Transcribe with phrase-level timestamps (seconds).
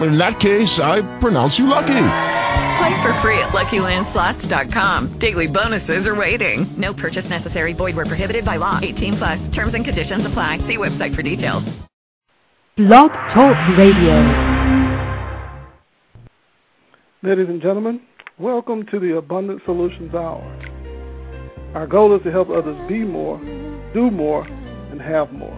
[0.00, 1.86] In that case, I pronounce you lucky.
[2.78, 5.18] Play for free at LuckyLandSlots.com.
[5.18, 6.72] Daily bonuses are waiting.
[6.78, 7.72] No purchase necessary.
[7.72, 8.78] Void where prohibited by law.
[8.80, 9.50] 18 plus.
[9.50, 10.58] Terms and conditions apply.
[10.68, 11.64] See website for details.
[12.76, 14.68] Blog Talk Radio.
[17.24, 18.00] Ladies and gentlemen,
[18.38, 20.44] welcome to the Abundant Solutions Hour.
[21.74, 23.38] Our goal is to help others be more,
[23.92, 25.52] do more, and have more.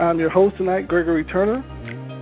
[0.00, 1.62] I'm your host tonight, Gregory Turner.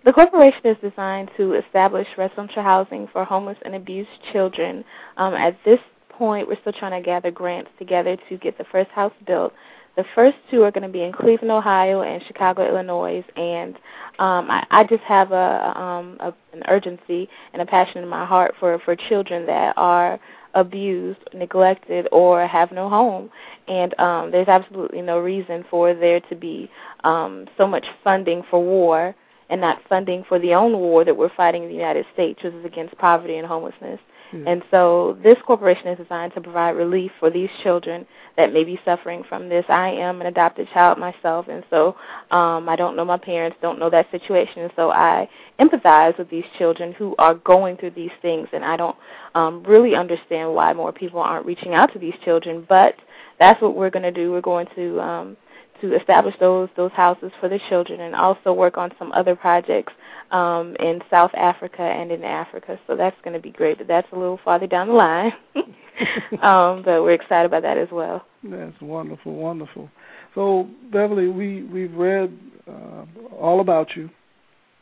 [0.05, 4.83] The corporation is designed to establish residential housing for homeless and abused children.
[5.17, 8.91] Um, at this point, we're still trying to gather grants together to get the first
[8.91, 9.53] house built.
[9.95, 13.75] The first two are going to be in Cleveland, Ohio, and Chicago, Illinois, and
[14.17, 18.25] um, I, I just have a, um, a an urgency and a passion in my
[18.25, 20.19] heart for for children that are
[20.55, 23.29] abused, neglected, or have no home.
[23.67, 26.69] And um, there's absolutely no reason for there to be
[27.03, 29.15] um, so much funding for war
[29.49, 32.53] and not funding for the own war that we're fighting in the United States, which
[32.53, 33.99] is against poverty and homelessness.
[34.33, 34.47] Hmm.
[34.47, 38.79] And so this corporation is designed to provide relief for these children that may be
[38.83, 39.63] suffering from this.
[39.69, 41.95] I am an adopted child myself, and so
[42.31, 46.31] um, I don't know my parents, don't know that situation, and so I empathize with
[46.31, 48.95] these children who are going through these things, and I don't
[49.35, 52.65] um, really understand why more people aren't reaching out to these children.
[52.67, 52.95] But
[53.39, 54.31] that's what we're going to do.
[54.31, 55.37] We're going to um,
[55.83, 59.93] to establish those those houses for the children, and also work on some other projects
[60.31, 62.79] um, in South Africa and in Africa.
[62.87, 65.33] So that's going to be great, but that's a little farther down the line.
[66.41, 68.25] um, but we're excited about that as well.
[68.43, 69.89] That's wonderful, wonderful.
[70.35, 72.37] So Beverly, we we've read
[72.67, 73.05] uh,
[73.37, 74.09] all about you.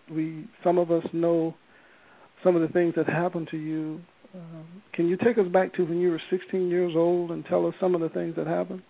[0.09, 1.55] we some of us know
[2.43, 4.01] some of the things that happened to you.
[4.33, 7.67] Um, can you take us back to when you were 16 years old and tell
[7.67, 8.81] us some of the things that happened?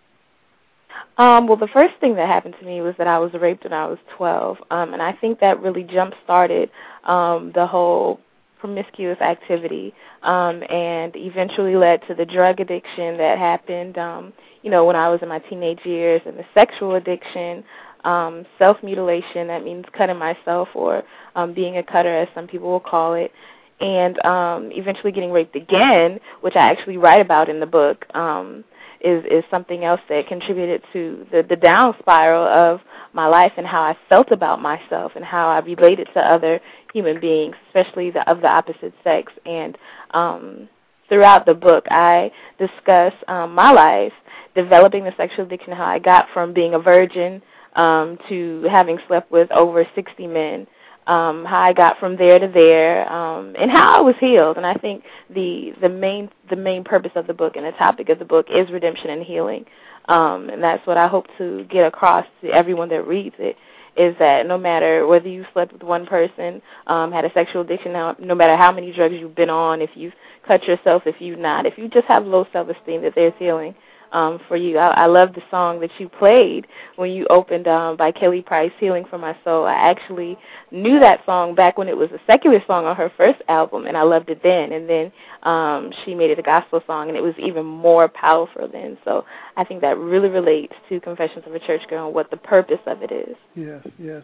[1.17, 3.73] Um, well, the first thing that happened to me was that I was raped when
[3.73, 6.71] I was 12, um, and I think that really jump started
[7.03, 8.19] um, the whole
[8.59, 9.93] promiscuous activity,
[10.23, 15.09] um, and eventually led to the drug addiction that happened, um, you know, when I
[15.09, 17.63] was in my teenage years, and the sexual addiction,
[18.03, 19.47] um, self mutilation.
[19.47, 21.03] That means cutting myself or
[21.35, 23.31] um, being a cutter, as some people will call it.
[23.79, 28.05] And um, eventually getting raped again, which I actually write about in the book.
[28.15, 28.63] Um,
[29.03, 32.81] is is something else that contributed to the the down spiral of
[33.13, 36.59] my life and how I felt about myself and how I related to other
[36.93, 39.31] human beings, especially the of the opposite sex.
[39.45, 39.77] And
[40.11, 40.69] um,
[41.09, 44.13] throughout the book, I discuss um, my life,
[44.55, 47.41] developing the sexual addiction, how I got from being a virgin
[47.75, 50.67] um, to having slept with over 60 men
[51.07, 54.57] um, how I got from there to there, um, and how I was healed.
[54.57, 58.09] And I think the the main the main purpose of the book and the topic
[58.09, 59.65] of the book is redemption and healing,
[60.07, 63.57] um, and that's what I hope to get across to everyone that reads it.
[63.97, 67.91] Is that no matter whether you slept with one person, um, had a sexual addiction,
[67.91, 70.13] no, matter how many drugs you've been on, if you've
[70.47, 73.75] cut yourself, if you've not, if you just have low self-esteem, that there's healing
[74.11, 74.77] um, for you.
[74.77, 78.71] I, I love the song that you played when you opened um, by Kelly Price,
[78.79, 80.37] "Healing for My Soul." I actually
[80.71, 83.97] knew that song back when it was a secular song on her first album, and
[83.97, 84.71] I loved it then.
[84.73, 85.11] And then
[85.43, 88.97] um, she made it a gospel song, and it was even more powerful then.
[89.05, 89.25] So
[89.57, 92.79] I think that really relates to Confessions of a Church Girl and what the purpose
[92.85, 93.35] of it is.
[93.55, 94.23] Yes, yes.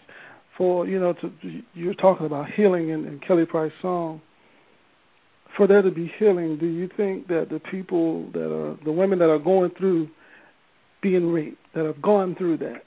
[0.58, 1.32] For you know, to,
[1.74, 4.22] you're talking about healing in, in Kelly Price song
[5.58, 9.20] for there to be healing, do you think that the people that are the women
[9.20, 10.08] that are going through
[11.02, 12.84] being raped, that have gone through that,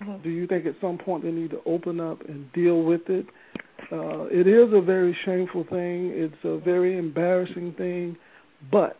[0.00, 0.22] mm-hmm.
[0.22, 3.26] do you think at some point they need to open up and deal with it?
[3.90, 6.12] Uh, it is a very shameful thing.
[6.14, 8.16] It's a very embarrassing thing,
[8.70, 8.96] but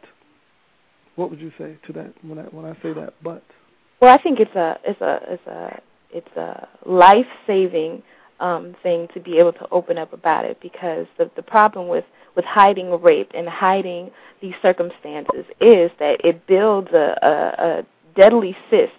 [1.14, 3.14] what would you say to that when I when I say that?
[3.22, 3.44] But
[4.00, 8.02] well, I think it's a it's a it's a it's a life saving
[8.42, 12.04] um, thing to be able to open up about it because the the problem with
[12.34, 14.10] with hiding rape and hiding
[14.40, 17.86] these circumstances is that it builds a, a, a
[18.16, 18.92] deadly cyst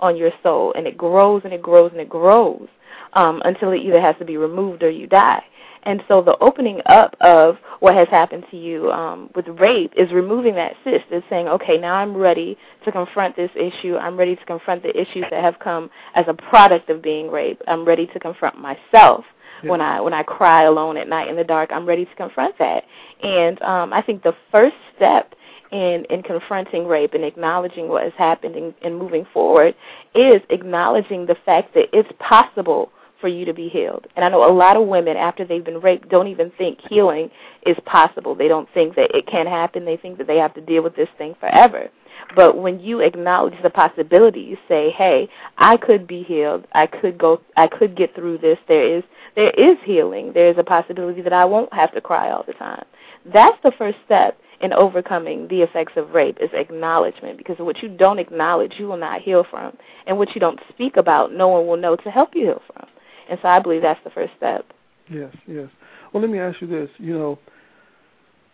[0.00, 2.68] on your soul, and it grows and it grows and it grows
[3.12, 5.42] um, until it either has to be removed or you die.
[5.82, 10.12] And so the opening up of what has happened to you um, with rape is
[10.12, 11.04] removing that cyst.
[11.10, 13.96] It's saying, okay, now I'm ready to confront this issue.
[13.96, 17.62] I'm ready to confront the issues that have come as a product of being raped.
[17.66, 19.24] I'm ready to confront myself
[19.62, 19.70] yeah.
[19.70, 21.70] when I when I cry alone at night in the dark.
[21.72, 22.84] I'm ready to confront that.
[23.22, 25.34] And um, I think the first step
[25.72, 29.74] in in confronting rape and acknowledging what has happened and, and moving forward
[30.14, 32.90] is acknowledging the fact that it's possible
[33.20, 34.06] for you to be healed.
[34.16, 37.30] And I know a lot of women after they've been raped don't even think healing
[37.66, 38.34] is possible.
[38.34, 39.84] They don't think that it can happen.
[39.84, 41.90] They think that they have to deal with this thing forever.
[42.34, 45.28] But when you acknowledge the possibility, you say, "Hey,
[45.58, 46.66] I could be healed.
[46.72, 47.40] I could go.
[47.56, 48.58] I could get through this.
[48.68, 49.04] There is
[49.36, 50.32] there is healing.
[50.32, 52.84] There is a possibility that I won't have to cry all the time."
[53.24, 57.88] That's the first step in overcoming the effects of rape is acknowledgement because what you
[57.88, 59.76] don't acknowledge, you will not heal from,
[60.06, 62.86] and what you don't speak about, no one will know to help you heal from.
[63.30, 64.66] And so I believe that's the first step.
[65.08, 65.68] Yes, yes.
[66.12, 66.90] Well, let me ask you this.
[66.98, 67.38] You know,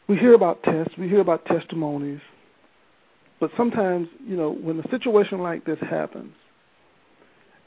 [0.09, 2.21] we hear about tests, we hear about testimonies,
[3.40, 6.33] but sometimes, you know, when a situation like this happens,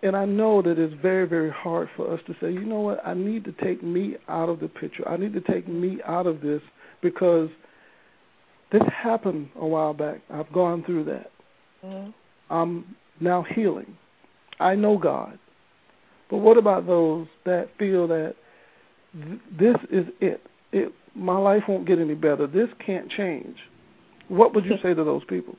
[0.01, 3.05] and I know that it's very, very hard for us to say, you know what,
[3.05, 5.07] I need to take me out of the picture.
[5.07, 6.61] I need to take me out of this
[7.01, 7.49] because
[8.71, 10.21] this happened a while back.
[10.31, 11.31] I've gone through that.
[11.83, 12.11] Mm-hmm.
[12.53, 13.97] I'm now healing.
[14.59, 15.39] I know God.
[16.29, 18.35] But what about those that feel that
[19.13, 20.41] th- this is it?
[20.71, 22.45] It my life won't get any better.
[22.45, 23.57] This can't change.
[24.27, 25.57] What would you say to those people?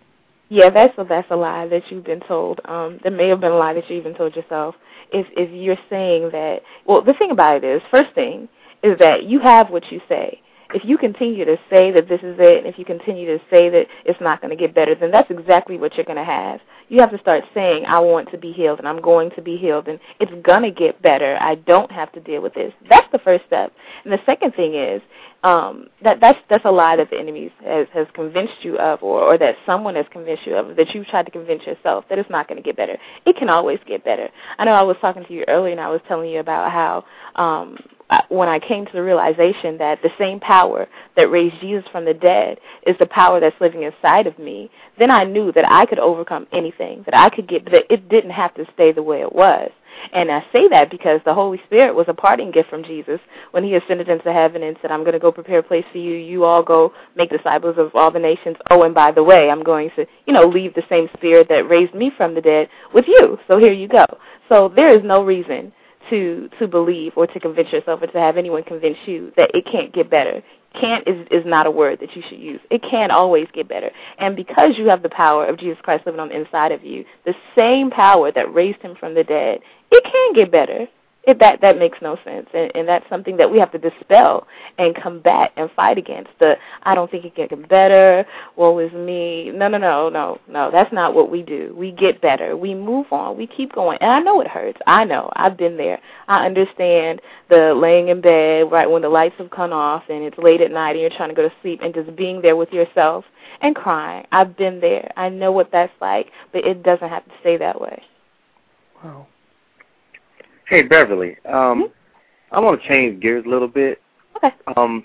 [0.49, 2.61] Yeah, that's a that's a lie that you've been told.
[2.65, 4.75] Um, there may have been a lie that you even told yourself.
[5.13, 8.49] If if you're saying that, well, the thing about it is, first thing
[8.83, 10.41] is that you have what you say.
[10.75, 13.69] If you continue to say that this is it, and if you continue to say
[13.71, 16.61] that it's not going to get better, then that's exactly what you're going to have.
[16.89, 19.57] You have to start saying, I want to be healed, and I'm going to be
[19.57, 21.37] healed, and it's going to get better.
[21.41, 22.73] I don't have to deal with this.
[22.89, 23.73] That's the first step.
[24.05, 25.01] And the second thing is
[25.43, 29.23] um, that that's that's a lie that the enemy has has convinced you of, or
[29.23, 32.29] or that someone has convinced you of, that you've tried to convince yourself that it's
[32.29, 32.99] not going to get better.
[33.25, 34.29] It can always get better.
[34.59, 37.05] I know I was talking to you earlier, and I was telling you about how
[37.37, 37.77] um,
[38.29, 42.15] when I came to the realization that the same power that raised Jesus from the
[42.15, 45.99] dead is the power that's living inside of me, then I knew that I could
[45.99, 49.33] overcome anything, that I could get, that it didn't have to stay the way it
[49.33, 49.71] was.
[50.13, 53.21] And I say that because the Holy Spirit was a parting gift from Jesus
[53.51, 55.99] when he ascended into heaven and said, I'm going to go prepare a place for
[55.99, 56.15] you.
[56.15, 58.57] You all go make disciples of all the nations.
[58.71, 61.69] Oh, and by the way, I'm going to, you know, leave the same spirit that
[61.69, 63.39] raised me from the dead with you.
[63.47, 64.07] So here you go.
[64.49, 65.73] So there is no reason
[66.09, 69.67] to to believe or to convince yourself or to have anyone convince you that it
[69.67, 70.43] can't get better.
[70.81, 72.61] Can't is is not a word that you should use.
[72.71, 73.91] It can always get better.
[74.19, 77.05] And because you have the power of Jesus Christ living on the inside of you,
[77.25, 80.87] the same power that raised him from the dead, it can get better.
[81.25, 84.47] It, that that makes no sense, and, and that's something that we have to dispel
[84.79, 86.31] and combat and fight against.
[86.39, 88.25] The I don't think it can get better.
[88.57, 89.51] Woe is me.
[89.51, 90.71] No, no, no, no, no.
[90.71, 91.75] That's not what we do.
[91.77, 92.57] We get better.
[92.57, 93.37] We move on.
[93.37, 93.99] We keep going.
[94.01, 94.79] And I know it hurts.
[94.87, 95.31] I know.
[95.37, 96.01] I've been there.
[96.27, 100.39] I understand the laying in bed right when the lights have come off and it's
[100.39, 102.73] late at night and you're trying to go to sleep and just being there with
[102.73, 103.27] yourself
[103.61, 104.27] and crying.
[104.33, 105.13] I've been there.
[105.19, 108.03] I know what that's like, but it doesn't have to stay that way.
[109.05, 109.27] Wow.
[110.71, 111.37] Hey, Beverly.
[111.47, 111.85] Um, mm-hmm.
[112.53, 114.01] I want to change gears a little bit.
[114.37, 114.55] Okay.
[114.77, 115.05] Um,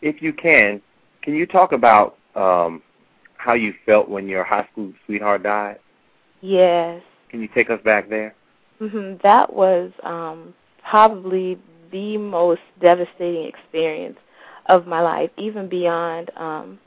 [0.00, 0.80] if you can,
[1.20, 2.82] can you talk about um,
[3.36, 5.80] how you felt when your high school sweetheart died?
[6.40, 7.02] Yes.
[7.28, 8.34] Can you take us back there?
[8.80, 9.18] Mm-hmm.
[9.22, 11.58] That was um, probably
[11.92, 14.16] the most devastating experience
[14.64, 16.78] of my life, even beyond um,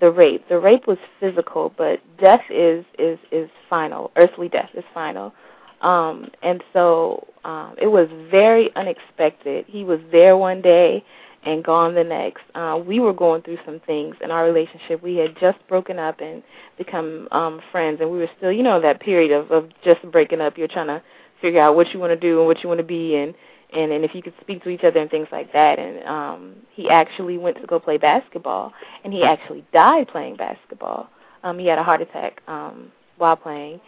[0.00, 0.48] the rape.
[0.48, 4.10] The rape was physical, but death is is is final.
[4.16, 5.32] Earthly death is final.
[5.80, 9.64] Um, and so um, it was very unexpected.
[9.68, 11.04] He was there one day
[11.44, 12.42] and gone the next.
[12.54, 15.02] Uh, we were going through some things in our relationship.
[15.02, 16.42] We had just broken up and
[16.78, 20.40] become um, friends, and we were still, you know, that period of, of just breaking
[20.40, 20.56] up.
[20.56, 21.02] You're trying to
[21.40, 23.34] figure out what you want to do and what you want to be, and
[23.74, 25.80] and and if you could speak to each other and things like that.
[25.80, 28.72] And um, he actually went to go play basketball,
[29.02, 31.08] and he actually died playing basketball.
[31.42, 33.80] Um, he had a heart attack um, while playing,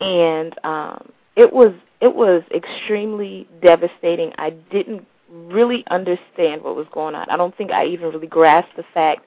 [0.00, 4.32] and um, it was it was extremely devastating.
[4.36, 7.30] I didn't really understand what was going on.
[7.30, 9.24] I don't think I even really grasped the fact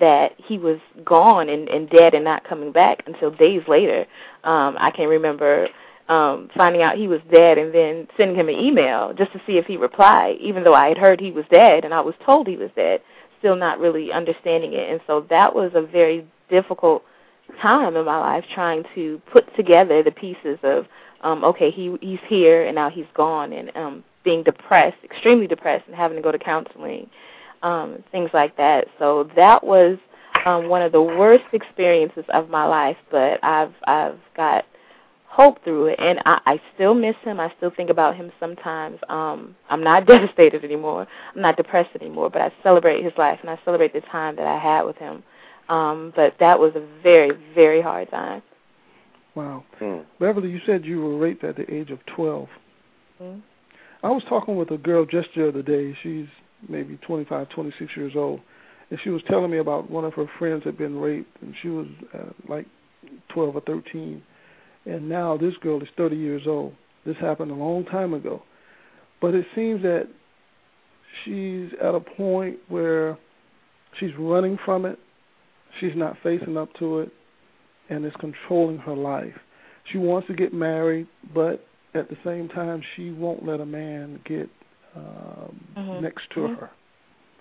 [0.00, 4.06] that he was gone and, and dead and not coming back until days later.
[4.42, 5.68] Um, I can remember
[6.08, 9.56] um, finding out he was dead and then sending him an email just to see
[9.56, 12.46] if he replied, even though I had heard he was dead and I was told
[12.46, 13.00] he was dead,
[13.38, 14.90] still not really understanding it.
[14.90, 17.04] And so that was a very difficult
[17.60, 20.86] time in my life trying to put together the pieces of
[21.24, 25.86] um, okay, he he's here and now he's gone, and um, being depressed, extremely depressed,
[25.86, 27.08] and having to go to counseling,
[27.62, 28.86] um, things like that.
[28.98, 29.98] So that was
[30.46, 34.66] um, one of the worst experiences of my life, but I've I've got
[35.26, 37.40] hope through it, and I, I still miss him.
[37.40, 38.98] I still think about him sometimes.
[39.08, 41.08] Um, I'm not devastated anymore.
[41.34, 44.46] I'm not depressed anymore, but I celebrate his life and I celebrate the time that
[44.46, 45.24] I had with him.
[45.68, 48.42] Um, but that was a very, very hard time.
[49.34, 49.64] Wow.
[49.78, 49.98] Hmm.
[50.20, 52.48] Beverly, you said you were raped at the age of 12.
[53.18, 53.38] Hmm.
[54.02, 55.96] I was talking with a girl just the other day.
[56.02, 56.26] She's
[56.68, 58.40] maybe 25, 26 years old.
[58.90, 61.68] And she was telling me about one of her friends had been raped, and she
[61.68, 62.66] was uh, like
[63.30, 64.22] 12 or 13.
[64.86, 66.74] And now this girl is 30 years old.
[67.06, 68.42] This happened a long time ago.
[69.20, 70.08] But it seems that
[71.24, 73.18] she's at a point where
[73.98, 74.98] she's running from it.
[75.80, 77.12] She's not facing up to it
[77.88, 79.34] and is controlling her life.
[79.90, 84.20] She wants to get married, but at the same time, she won't let a man
[84.24, 84.48] get
[84.96, 86.02] um, mm-hmm.
[86.02, 86.60] next to mm-hmm.
[86.60, 86.70] her.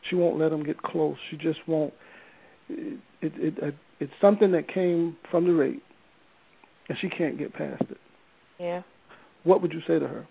[0.10, 1.16] She won't let him get close.
[1.30, 1.94] She just won't.
[2.70, 5.84] It, it, it, uh, it's something that came from the rape,
[6.90, 7.98] and she can't get past it.
[8.60, 8.82] Yeah.
[9.44, 10.28] What would you say to her?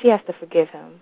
[0.00, 1.00] She has to forgive him.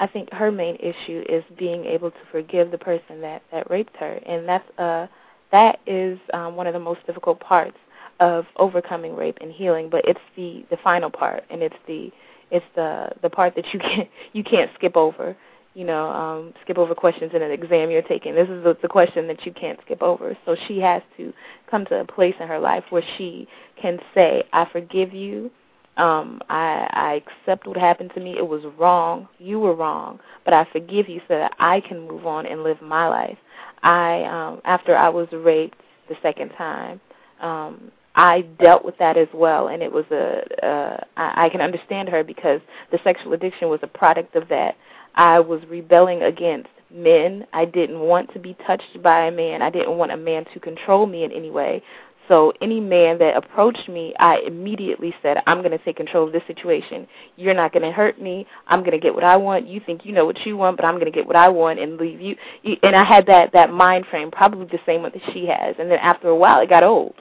[0.00, 3.96] I think her main issue is being able to forgive the person that that raped
[3.98, 5.06] her, and that's uh
[5.52, 7.76] that is um, one of the most difficult parts
[8.20, 9.88] of overcoming rape and healing.
[9.90, 12.10] But it's the the final part, and it's the
[12.50, 15.36] it's the the part that you can't you can't skip over.
[15.74, 18.36] You know, um, skip over questions in an exam you're taking.
[18.36, 20.38] This is the, the question that you can't skip over.
[20.46, 21.32] So she has to
[21.68, 23.48] come to a place in her life where she
[23.80, 25.50] can say, "I forgive you."
[25.96, 30.52] um i i accept what happened to me it was wrong you were wrong but
[30.52, 33.38] i forgive you so that i can move on and live my life
[33.84, 37.00] I um after I was raped the second time,
[37.40, 41.60] um I dealt with that as well and it was a uh I, I can
[41.60, 42.60] understand her because
[42.90, 44.76] the sexual addiction was a product of that.
[45.14, 47.46] I was rebelling against men.
[47.52, 49.62] I didn't want to be touched by a man.
[49.62, 51.82] I didn't want a man to control me in any way.
[52.28, 56.32] So any man that approached me, I immediately said, I'm going to take control of
[56.32, 57.06] this situation.
[57.36, 58.46] You're not going to hurt me.
[58.66, 59.66] I'm going to get what I want.
[59.68, 61.78] You think you know what you want, but I'm going to get what I want
[61.78, 62.36] and leave you.
[62.82, 65.76] And I had that that mind frame, probably the same one that she has.
[65.78, 67.14] And then after a while, it got old.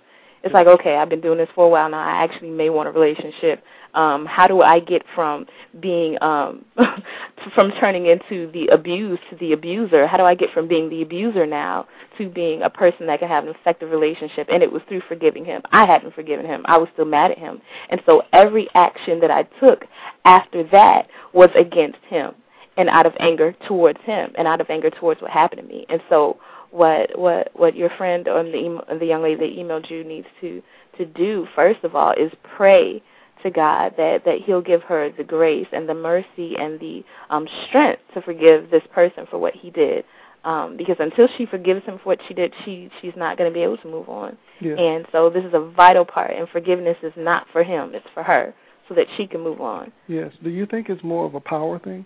[0.44, 2.00] It's like, okay, I've been doing this for a while now.
[2.00, 3.64] I actually may want a relationship
[3.94, 5.46] um, how do I get from
[5.80, 6.66] being um,
[7.56, 10.08] from turning into the abused to the abuser?
[10.08, 13.28] How do I get from being the abuser now to being a person that can
[13.28, 14.48] have an effective relationship?
[14.52, 15.62] And it was through forgiving him.
[15.72, 16.64] I hadn't forgiven him.
[16.66, 19.86] I was still mad at him, and so every action that I took
[20.26, 22.34] after that was against him
[22.78, 25.86] and out of anger towards him and out of anger towards what happened to me.
[25.90, 26.40] And so
[26.72, 30.62] what what what your friend or the the young lady that emailed you needs to
[30.98, 33.02] to do first of all is pray
[33.44, 37.48] to God that that He'll give her the grace and the mercy and the um,
[37.68, 40.06] strength to forgive this person for what he did.
[40.44, 43.54] Um, because until she forgives him for what she did, she she's not going to
[43.54, 44.38] be able to move on.
[44.60, 44.76] Yeah.
[44.76, 46.32] And so this is a vital part.
[46.32, 48.54] And forgiveness is not for him; it's for her,
[48.90, 49.92] so that she can move on.
[50.08, 50.34] Yes.
[50.44, 52.06] Do you think it's more of a power thing?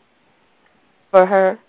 [1.09, 1.59] For her.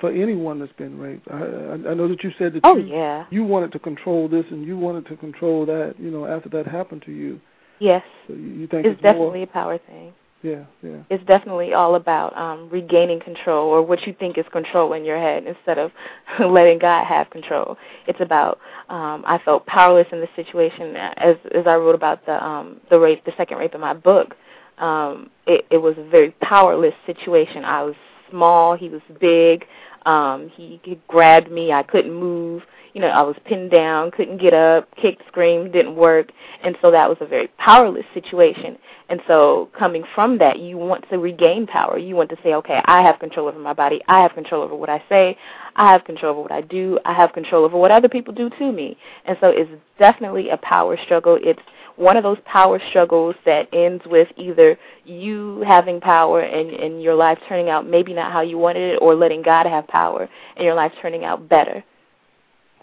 [0.00, 2.94] For anyone that's been raped, I, I, I know that you said that oh, you,
[2.94, 3.24] yeah.
[3.30, 5.94] you wanted to control this and you wanted to control that.
[5.98, 7.40] You know, after that happened to you.
[7.84, 8.02] Yes.
[8.26, 10.14] So you think it's, it's definitely more, a power thing.
[10.42, 11.02] Yeah, yeah.
[11.10, 15.18] It's definitely all about um, regaining control or what you think is control in your
[15.18, 15.92] head instead of
[16.40, 17.76] letting God have control.
[18.06, 22.42] It's about um, I felt powerless in the situation as as I wrote about the
[22.42, 24.34] um, the rape, the second rape in my book.
[24.78, 27.64] Um, it, it was a very powerless situation.
[27.64, 27.94] I was
[28.30, 29.66] small, he was big.
[30.06, 32.62] Um, he, he grabbed me, I couldn't move
[32.94, 36.30] you know, I was pinned down, couldn't get up, kicked, screamed, didn't work,
[36.62, 38.78] and so that was a very powerless situation.
[39.08, 41.98] And so coming from that, you want to regain power.
[41.98, 44.00] You want to say, okay, I have control over my body.
[44.08, 45.36] I have control over what I say.
[45.76, 46.98] I have control over what I do.
[47.04, 48.96] I have control over what other people do to me.
[49.26, 51.38] And so it's definitely a power struggle.
[51.42, 51.60] It's
[51.96, 57.14] one of those power struggles that ends with either you having power and, and your
[57.14, 60.64] life turning out maybe not how you wanted it or letting God have power and
[60.64, 61.84] your life turning out better.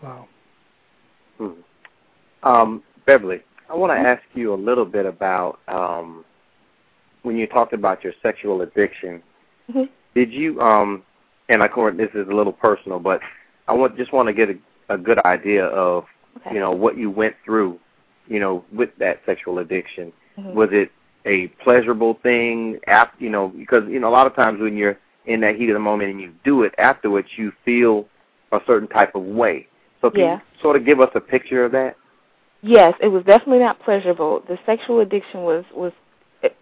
[0.02, 0.28] Wow.
[1.38, 1.52] Hmm.
[2.44, 6.26] Um, Beverly, I want to ask you a little bit about um,
[7.24, 9.22] when you talked about your sexual addiction.
[9.70, 9.84] Mm-hmm.
[10.16, 10.60] Did you?
[10.62, 11.04] Um,
[11.50, 13.22] and of course, this is a little personal, but
[13.68, 16.06] I want just want to get a, a good idea of
[16.38, 16.54] okay.
[16.54, 17.80] you know what you went through,
[18.28, 20.12] you know, with that sexual addiction.
[20.38, 20.54] Mm-hmm.
[20.54, 20.92] Was it
[21.26, 22.80] a pleasurable thing?
[22.88, 25.70] After you know, because you know a lot of times when you're in that heat
[25.70, 28.08] of the moment and you do it afterwards, you feel
[28.52, 29.68] a certain type of way.
[30.02, 30.36] So can yeah.
[30.36, 31.96] you sort of give us a picture of that?
[32.62, 34.44] Yes, it was definitely not pleasurable.
[34.48, 35.94] The sexual addiction was was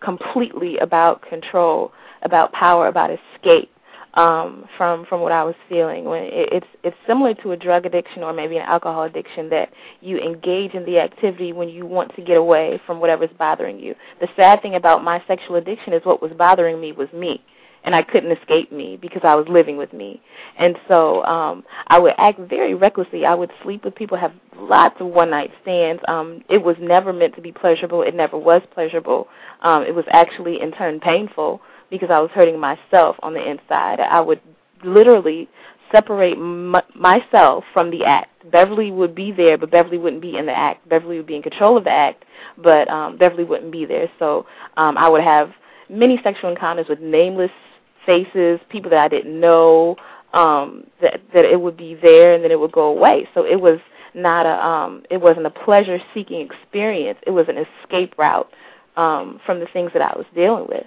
[0.01, 3.71] completely about control, about power, about escape
[4.13, 6.05] um, from from what I was feeling.
[6.05, 9.69] When it, it's it's similar to a drug addiction or maybe an alcohol addiction that
[10.01, 13.95] you engage in the activity when you want to get away from whatever's bothering you.
[14.21, 17.43] The sad thing about my sexual addiction is what was bothering me was me
[17.83, 20.21] and I couldn't escape me because I was living with me.
[20.57, 23.25] And so um I would act very recklessly.
[23.25, 26.01] I would sleep with people, have lots of one night stands.
[26.07, 28.01] Um it was never meant to be pleasurable.
[28.01, 29.27] It never was pleasurable.
[29.61, 33.99] Um it was actually in turn painful because I was hurting myself on the inside.
[33.99, 34.41] I would
[34.83, 35.49] literally
[35.93, 38.29] separate m- myself from the act.
[38.51, 40.87] Beverly would be there, but Beverly wouldn't be in the act.
[40.87, 42.25] Beverly would be in control of the act,
[42.57, 44.09] but um Beverly wouldn't be there.
[44.19, 44.45] So
[44.77, 45.51] um I would have
[45.89, 47.51] many sexual encounters with nameless
[48.09, 49.95] faces, people that I didn't know,
[50.33, 53.27] um, that that it would be there and then it would go away.
[53.35, 53.79] So it was
[54.15, 57.19] not a um, it wasn't a pleasure seeking experience.
[57.27, 58.49] It was an escape route
[58.97, 60.85] um, from the things that I was dealing with.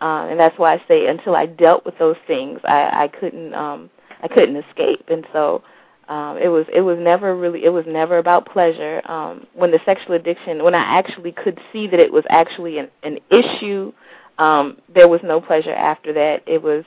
[0.00, 3.54] Uh, and that's why I say until I dealt with those things, I, I couldn't
[3.54, 3.90] um,
[4.22, 5.04] I couldn't escape.
[5.08, 5.62] And so
[6.08, 9.02] um, it was it was never really it was never about pleasure.
[9.04, 12.88] Um, when the sexual addiction, when I actually could see that it was actually an,
[13.02, 13.92] an issue
[14.38, 16.42] um, there was no pleasure after that.
[16.46, 16.84] It was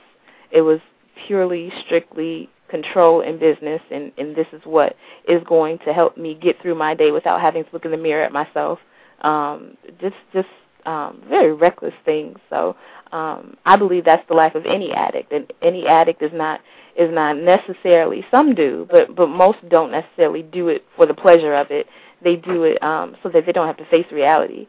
[0.50, 0.80] it was
[1.26, 4.96] purely strictly control and business and, and this is what
[5.28, 7.96] is going to help me get through my day without having to look in the
[7.96, 8.78] mirror at myself.
[9.22, 10.48] Um, just just
[10.84, 12.38] um, very reckless things.
[12.50, 12.76] So
[13.12, 16.60] um, I believe that's the life of any addict, and any addict is not
[16.96, 18.24] is not necessarily.
[18.30, 21.86] Some do, but but most don't necessarily do it for the pleasure of it.
[22.22, 24.66] They do it um, so that they don't have to face reality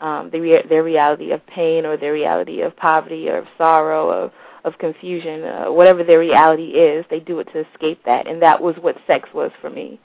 [0.00, 4.06] um, the rea- their reality of pain or their reality of poverty or of sorrow
[4.24, 4.32] or
[4.64, 8.60] of confusion, uh, whatever their reality is, they do it to escape that, and that
[8.60, 9.98] was what sex was for me.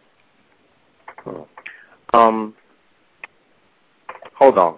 [2.13, 2.53] Um,
[4.33, 4.77] hold on.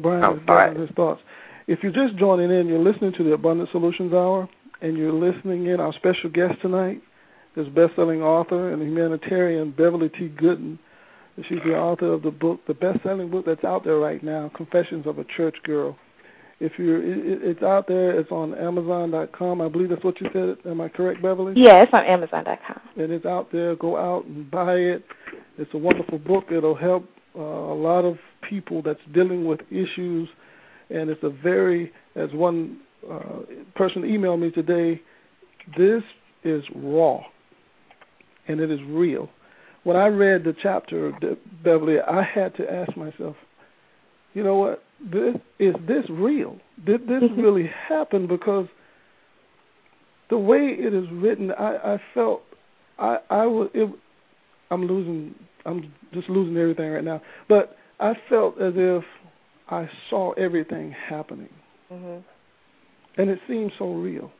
[0.00, 0.66] Brian Oh, is all right.
[0.68, 1.22] gathering his thoughts.
[1.66, 4.48] If you're just joining in, you're listening to the Abundant Solutions Hour,
[4.82, 7.00] and you're listening in our special guest tonight,
[7.56, 10.28] this best-selling author and humanitarian, Beverly T.
[10.28, 10.78] Gooden.
[11.36, 15.06] She's the author of the book, the best-selling book that's out there right now, Confessions
[15.06, 15.96] of a Church Girl.
[16.60, 18.18] If you're, it, it's out there.
[18.18, 19.60] It's on Amazon.com.
[19.60, 20.56] I believe that's what you said.
[20.70, 21.54] Am I correct, Beverly?
[21.56, 22.80] Yeah, it's on Amazon.com.
[22.96, 23.74] And it's out there.
[23.74, 25.04] Go out and buy it.
[25.58, 26.44] It's a wonderful book.
[26.52, 28.18] It'll help uh, a lot of
[28.48, 30.28] people that's dealing with issues,
[30.90, 32.78] and it's a very, as one
[33.10, 33.40] uh,
[33.74, 35.00] person emailed me today,
[35.76, 36.02] this
[36.44, 37.20] is raw,
[38.46, 39.28] and it is real.
[39.84, 41.14] When I read the chapter, of
[41.62, 43.36] Beverly, I had to ask myself,
[44.32, 44.82] you know what?
[45.00, 46.58] This is this real?
[46.84, 47.40] Did this mm-hmm.
[47.40, 48.26] really happen?
[48.26, 48.66] Because
[50.30, 52.42] the way it is written, I, I felt
[52.98, 53.90] I I was it,
[54.70, 55.34] I'm losing
[55.66, 57.20] I'm just losing everything right now.
[57.48, 59.04] But I felt as if
[59.68, 61.52] I saw everything happening,
[61.92, 62.20] mm-hmm.
[63.20, 64.30] and it seemed so real.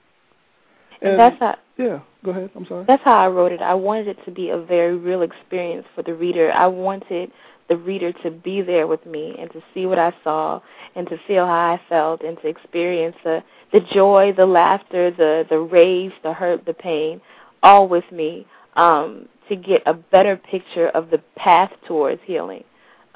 [1.00, 1.58] And, and that's how.
[1.76, 2.50] Yeah, go ahead.
[2.54, 2.84] I'm sorry.
[2.86, 3.60] That's how I wrote it.
[3.60, 6.52] I wanted it to be a very real experience for the reader.
[6.52, 7.32] I wanted
[7.68, 10.60] the reader to be there with me and to see what I saw
[10.94, 15.46] and to feel how I felt and to experience the the joy, the laughter, the
[15.48, 17.20] the rage, the hurt, the pain,
[17.62, 22.64] all with me um, to get a better picture of the path towards healing.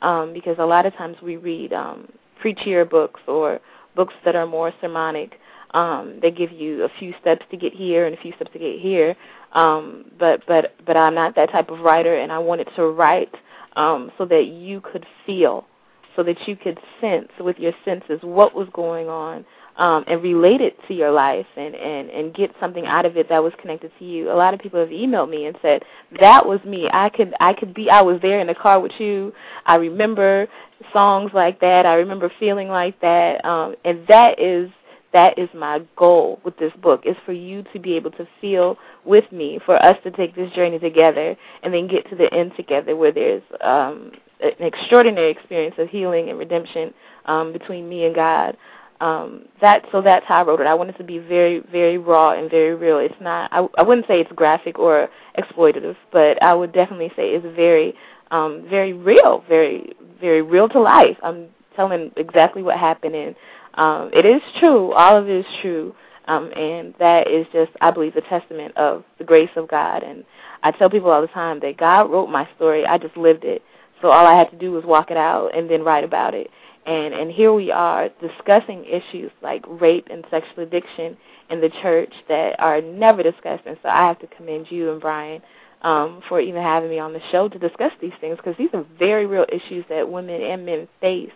[0.01, 2.09] Um, because a lot of times we read um,
[2.43, 3.61] preachier books or
[3.97, 5.39] books that are more sermonic.
[5.73, 8.59] Um, they give you a few steps to get here and a few steps to
[8.59, 9.15] get here.
[9.53, 13.35] Um, but but but I'm not that type of writer, and I wanted to write
[13.77, 15.67] um, so that you could feel,
[16.17, 19.45] so that you could sense with your senses what was going on
[19.79, 23.29] um, and relate it to your life and, and, and get something out of it
[23.29, 24.31] that was connected to you.
[24.31, 25.85] A lot of people have emailed me and said,
[26.21, 26.89] That was me.
[26.93, 29.33] I could I could be I was there in the car with you.
[29.65, 30.49] I remember
[30.93, 31.87] songs like that.
[31.87, 33.45] I remember feeling like that.
[33.45, 34.69] Um, and that is
[35.13, 38.77] that is my goal with this book is for you to be able to feel
[39.05, 42.53] with me for us to take this journey together and then get to the end
[42.57, 46.93] together where there's um an extraordinary experience of healing and redemption
[47.27, 48.57] um between me and God
[49.01, 50.67] um that so that's how I wrote it.
[50.67, 52.99] I want it to be very very raw and very real.
[52.99, 57.31] It's not I I wouldn't say it's graphic or exploitative, but I would definitely say
[57.31, 57.95] it's very
[58.31, 61.17] um very real, very very real to life.
[61.23, 61.47] I'm
[61.79, 63.37] telling exactly what happened and
[63.79, 64.93] um, it is true.
[64.93, 65.95] All of it is true.
[66.27, 70.03] Um, and that is just, I believe, a testament of the grace of God.
[70.03, 70.25] And
[70.63, 72.85] I tell people all the time that God wrote my story.
[72.85, 73.63] I just lived it.
[74.03, 76.51] So all I had to do was walk it out and then write about it.
[76.87, 81.17] And and here we are discussing issues like rape and sexual addiction
[81.51, 83.65] in the church that are never discussed.
[83.67, 85.43] And so I have to commend you and Brian
[85.83, 88.85] um, for even having me on the show to discuss these things because these are
[88.99, 91.33] very real issues that women and men face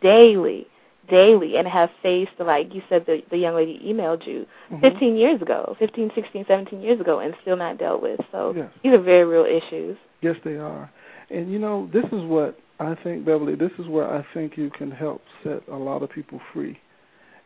[0.00, 0.66] daily
[1.08, 4.80] daily and have faced, like you said, the, the young lady emailed you mm-hmm.
[4.80, 8.20] 15 years ago, 15, 16, 17 years ago, and still not dealt with.
[8.32, 8.70] So yes.
[8.82, 9.96] these are very real issues.
[10.20, 10.90] Yes, they are.
[11.30, 13.54] And you know, this is what I think, Beverly.
[13.54, 16.78] This is where I think you can help set a lot of people free.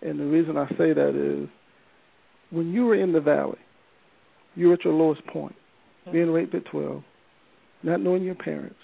[0.02, 1.48] And the reason I say that is,
[2.50, 3.58] when you were in the valley,
[4.56, 5.54] you were at your lowest point,
[6.02, 6.12] mm-hmm.
[6.12, 7.02] being raped at 12,
[7.82, 8.76] not knowing your parents.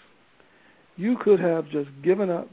[0.97, 2.49] You could have just given up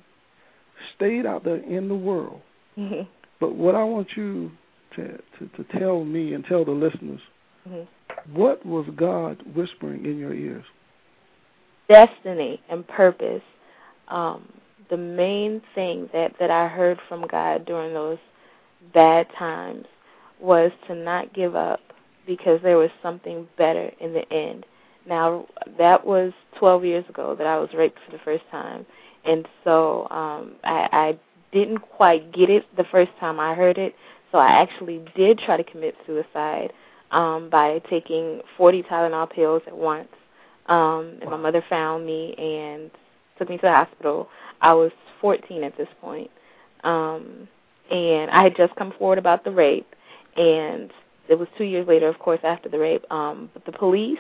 [0.96, 2.42] stayed out there in the world.
[2.78, 3.04] Mm-hmm.
[3.40, 4.52] But what I want you
[4.96, 7.22] to, to, to tell me and tell the listeners,
[7.68, 8.36] mm-hmm.
[8.36, 10.66] what was God whispering in your ears?
[11.90, 13.42] Destiny and purpose.
[14.08, 14.48] Um,
[14.90, 18.18] the main thing that, that I heard from God during those
[18.94, 19.86] bad times
[20.40, 21.80] was to not give up
[22.28, 24.66] because there was something better in the end.
[25.08, 28.86] Now, that was 12 years ago that I was raped for the first time
[29.26, 31.20] and so um, I, I
[31.52, 33.96] didn't quite get it the first time I heard it.
[34.32, 36.74] So I actually did try to commit suicide
[37.12, 40.10] um, by taking 40 Tylenol pills at once.
[40.66, 42.90] Um, and my mother found me and
[43.38, 44.30] took me to the hospital.
[44.62, 46.32] I was 14 at this point.
[46.84, 47.48] Um,
[47.92, 49.88] and I had just come forward about the rape,
[50.36, 50.92] and
[51.30, 53.10] it was two years later, of course, after the rape.
[53.12, 54.20] Um, but the police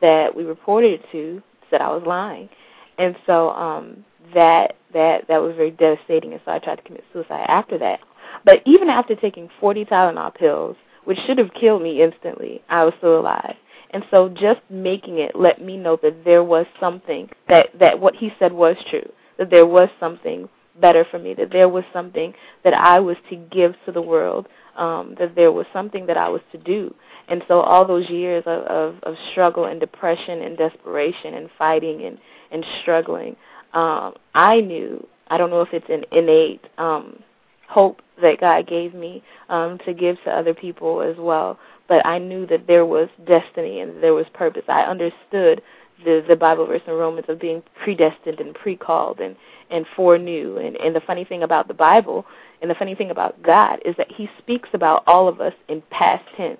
[0.00, 2.48] that we reported it to said I was lying,
[2.98, 4.04] and so um,
[4.34, 8.00] that that that was very devastating, and so I tried to commit suicide after that.
[8.44, 12.94] But even after taking 40 Tylenol pills, which should have killed me instantly, I was
[12.98, 13.56] still alive.
[13.90, 18.16] And so just making it let me know that there was something that that what
[18.16, 20.48] he said was true, that there was something
[20.80, 24.48] better for me, that there was something that I was to give to the world,
[24.76, 26.94] um, that there was something that I was to do.
[27.28, 32.04] And so all those years of, of, of struggle and depression and desperation and fighting
[32.04, 32.18] and,
[32.54, 33.36] and struggling,
[33.74, 37.22] um, I knew, I don't know if it's an innate um,
[37.68, 41.58] hope that God gave me um, to give to other people as well.
[41.88, 44.62] But I knew that there was destiny and there was purpose.
[44.68, 45.60] I understood
[46.04, 49.36] the the Bible verse in Romans of being predestined and pre-called and
[49.70, 50.56] and foreknew.
[50.56, 52.24] And and the funny thing about the Bible
[52.62, 55.82] and the funny thing about God is that He speaks about all of us in
[55.90, 56.58] past tense.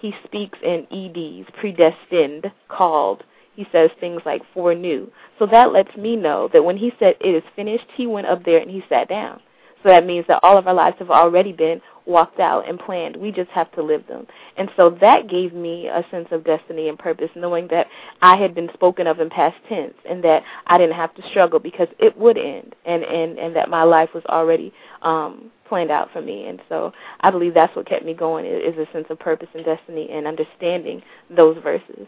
[0.00, 3.24] He speaks in eds, predestined, called.
[3.58, 5.10] He says things like foreknew.
[5.40, 8.44] So that lets me know that when He said it is finished, He went up
[8.44, 9.40] there and He sat down.
[9.82, 13.16] So that means that all of our lives have already been walked out and planned.
[13.16, 14.28] We just have to live them.
[14.56, 17.88] And so that gave me a sense of destiny and purpose, knowing that
[18.22, 21.58] I had been spoken of in past tense and that I didn't have to struggle
[21.58, 26.12] because it would end and, and, and that my life was already um, planned out
[26.12, 26.46] for me.
[26.46, 26.92] And so
[27.22, 30.28] I believe that's what kept me going is a sense of purpose and destiny and
[30.28, 32.06] understanding those verses.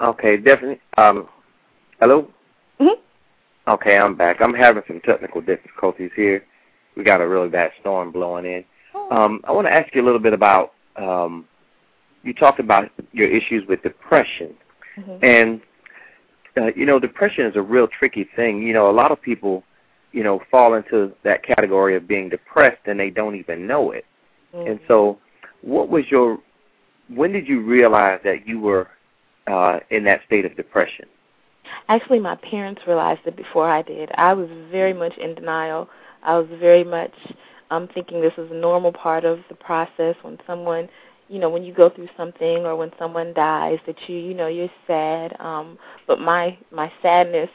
[0.00, 0.80] Okay, definitely.
[0.96, 1.28] Um,
[2.00, 2.28] hello?
[2.80, 3.00] Mm-hmm.
[3.70, 4.40] Okay, I'm back.
[4.40, 6.44] I'm having some technical difficulties here.
[6.96, 8.64] We got a really bad storm blowing in.
[8.94, 9.10] Oh.
[9.10, 10.72] Um, I want to ask you a little bit about.
[10.96, 11.46] Um,
[12.22, 14.54] you talked about your issues with depression,
[14.96, 15.18] Mhm.
[15.22, 15.60] and
[16.56, 18.62] uh, you know, depression is a real tricky thing.
[18.62, 19.62] You know, a lot of people,
[20.12, 24.04] you know, fall into that category of being depressed and they don't even know it.
[24.54, 25.18] And so,
[25.62, 26.38] what was your?
[27.14, 28.88] When did you realize that you were
[29.48, 31.06] uh, in that state of depression?
[31.88, 34.10] Actually, my parents realized it before I did.
[34.14, 35.88] I was very much in denial.
[36.22, 37.14] I was very much
[37.70, 40.88] um, thinking this was a normal part of the process when someone,
[41.28, 44.48] you know, when you go through something or when someone dies that you, you know,
[44.48, 45.38] you're sad.
[45.40, 47.50] Um, but my my sadness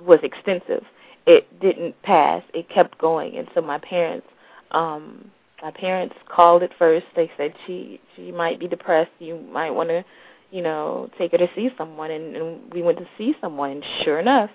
[0.00, 0.84] was extensive.
[1.26, 2.42] It didn't pass.
[2.52, 4.26] It kept going, and so my parents,
[4.72, 5.30] um,
[5.62, 7.06] my parents called it first.
[7.16, 9.12] They said she she might be depressed.
[9.18, 10.04] You might want to
[10.50, 13.70] you know, take her to see someone, and, and we went to see someone.
[13.70, 14.50] And sure enough,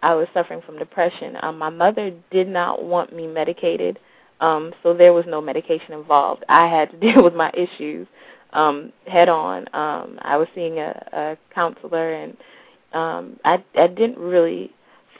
[0.00, 1.36] I was suffering from depression.
[1.42, 3.98] Um, my mother did not want me medicated,
[4.40, 6.44] um, so there was no medication involved.
[6.48, 8.06] I had to deal with my issues
[8.52, 9.62] um, head on.
[9.74, 12.36] Um, I was seeing a, a counselor, and
[12.92, 14.72] um, I, I didn't really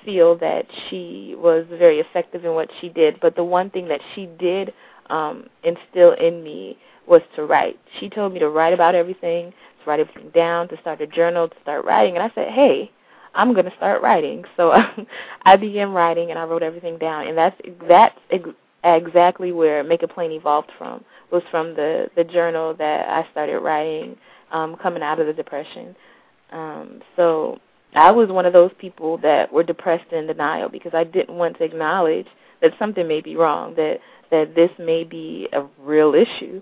[0.04, 3.18] feel that she was very effective in what she did.
[3.20, 4.72] But the one thing that she did
[5.10, 7.78] um, instill in me was to write.
[7.98, 11.48] She told me to write about everything, to write everything down, to start a journal,
[11.48, 12.16] to start writing.
[12.16, 12.90] And I said, hey,
[13.34, 14.44] I'm going to start writing.
[14.56, 14.72] So
[15.42, 17.28] I began writing, and I wrote everything down.
[17.28, 17.56] And that's
[17.88, 18.48] that's ex-
[18.84, 21.04] exactly where Make It Plain evolved from.
[21.30, 24.16] Was from the the journal that I started writing,
[24.50, 25.94] um, coming out of the depression.
[26.50, 27.58] Um, so
[27.94, 31.58] I was one of those people that were depressed in denial because I didn't want
[31.58, 32.26] to acknowledge
[32.62, 33.98] that something may be wrong, that
[34.30, 36.60] that this may be a real issue.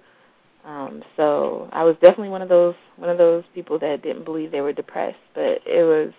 [0.67, 4.51] Um, so I was definitely one of those one of those people that didn't believe
[4.51, 6.13] they were depressed, but it was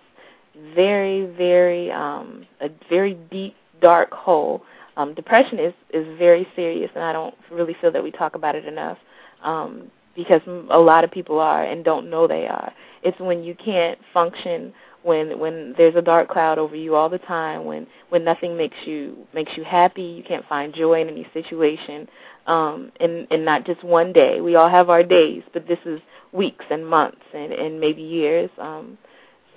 [0.74, 4.62] very, very um, a very deep, dark hole.
[4.96, 8.54] Um, depression is is very serious, and I don't really feel that we talk about
[8.54, 8.96] it enough
[9.42, 12.72] um, because a lot of people are and don't know they are.
[13.02, 17.18] It's when you can't function when when there's a dark cloud over you all the
[17.18, 21.26] time when when nothing makes you makes you happy you can't find joy in any
[21.32, 22.08] situation
[22.48, 24.40] um and and not just one day.
[24.40, 26.00] We all have our days but this is
[26.32, 28.50] weeks and months and and maybe years.
[28.58, 28.98] Um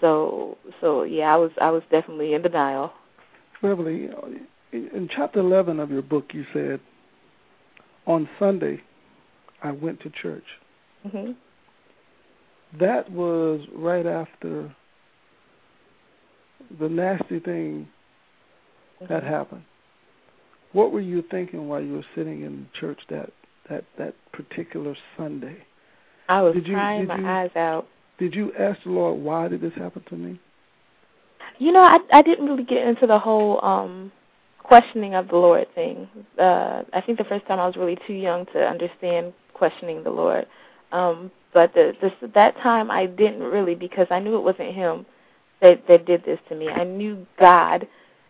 [0.01, 2.91] so so yeah i was i was definitely in denial.
[3.61, 4.09] Beverly,
[4.73, 6.79] in chapter 11 of your book, you said,
[8.07, 8.81] on Sunday,
[9.61, 10.45] I went to church.
[11.05, 11.35] mhm
[12.79, 14.73] That was right after
[16.79, 17.87] the nasty thing
[19.09, 19.63] that happened.
[20.73, 23.31] What were you thinking while you were sitting in church that
[23.69, 25.57] that that particular Sunday?
[26.29, 29.47] i was Did you- crying my you- eyes out Did you ask the Lord why
[29.47, 30.39] did this happen to me?
[31.57, 34.11] You know, I I didn't really get into the whole um
[34.59, 36.07] questioning of the Lord thing.
[36.37, 40.11] Uh I think the first time I was really too young to understand questioning the
[40.11, 40.45] Lord.
[40.91, 45.05] Um but the this that time I didn't really because I knew it wasn't him
[45.61, 46.69] that that did this to me.
[46.69, 47.87] I knew God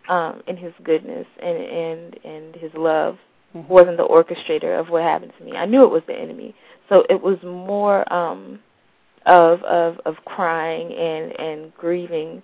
[0.10, 3.18] um in his goodness and and and his love
[3.54, 5.54] wasn't the orchestrator of what happened to me.
[5.54, 6.56] I knew it was the enemy.
[6.90, 8.60] So it was more um
[9.26, 12.42] of of of crying and and grieving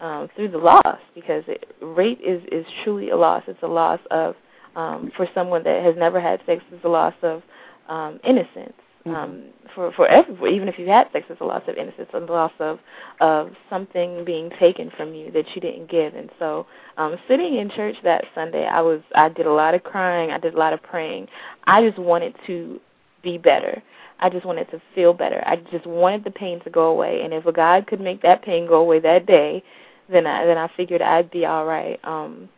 [0.00, 3.42] um, through the loss because it, rape is is truly a loss.
[3.46, 4.34] It's a loss of
[4.76, 6.62] um, for someone that has never had sex.
[6.72, 7.42] It's a loss of
[7.88, 8.74] um, innocence.
[9.06, 12.18] Um, for for everyone, even if you've had sex, it's a loss of innocence, a
[12.18, 12.78] loss of
[13.20, 16.14] of something being taken from you that you didn't give.
[16.14, 16.66] And so,
[16.98, 20.30] um, sitting in church that Sunday, I was I did a lot of crying.
[20.30, 21.28] I did a lot of praying.
[21.64, 22.78] I just wanted to
[23.22, 23.82] be better.
[24.18, 25.42] I just wanted to feel better.
[25.46, 27.22] I just wanted the pain to go away.
[27.22, 29.62] And if a God could make that pain go away that day,
[30.10, 31.98] then I then I figured I'd be all right.
[32.04, 32.50] Um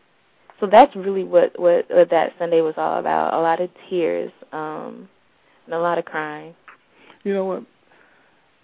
[0.63, 3.35] so that's really what, what what that Sunday was all about.
[3.35, 5.09] A lot of tears, um,
[5.66, 6.55] and a lot of crying.
[7.25, 7.64] You know what?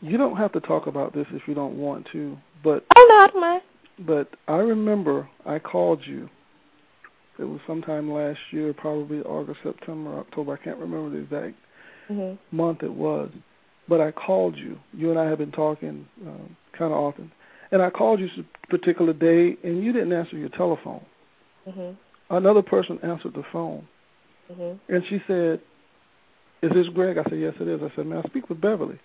[0.01, 3.41] You don't have to talk about this if you don't want to, but oh no,
[3.43, 3.61] I.
[4.01, 6.29] But I remember I called you.
[7.39, 10.59] It was sometime last year, probably August, September, October.
[10.61, 11.55] I can't remember the exact
[12.11, 12.57] mm-hmm.
[12.57, 13.31] month it was.
[13.89, 14.79] But I called you.
[14.93, 17.33] You and I have been talking um, kind of often.
[17.71, 21.05] And I called you a particular day, and you didn't answer your telephone.
[21.69, 22.35] Mm-hmm.
[22.35, 23.87] Another person answered the phone,
[24.53, 24.95] mm-hmm.
[24.95, 25.61] and she said,
[26.63, 28.99] "Is this Greg?" I said, "Yes, it is." I said, "May I speak with Beverly?"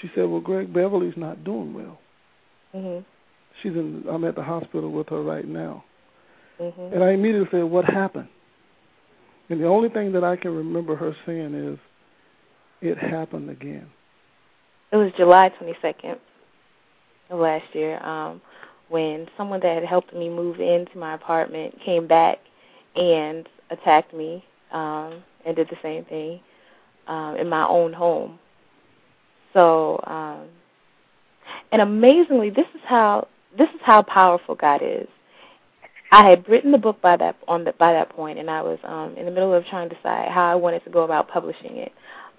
[0.00, 1.98] She said, "Well, Greg, Beverly's not doing well.
[2.74, 3.04] Mm-hmm.
[3.62, 4.04] She's in.
[4.10, 5.84] I'm at the hospital with her right now."
[6.60, 6.94] Mm-hmm.
[6.94, 8.28] And I immediately said, "What happened?"
[9.48, 11.78] And the only thing that I can remember her saying is,
[12.82, 13.88] "It happened again."
[14.92, 16.18] It was July 22nd
[17.30, 18.42] of last year um,
[18.88, 22.38] when someone that had helped me move into my apartment came back
[22.96, 26.40] and attacked me um, and did the same thing
[27.10, 28.38] um, in my own home.
[29.52, 30.46] So, um,
[31.72, 33.26] and amazingly, this is how
[33.58, 35.08] this is how powerful God is.
[36.12, 38.78] I had written the book by that on the, by that point, and I was
[38.84, 41.76] um, in the middle of trying to decide how I wanted to go about publishing
[41.76, 41.92] it.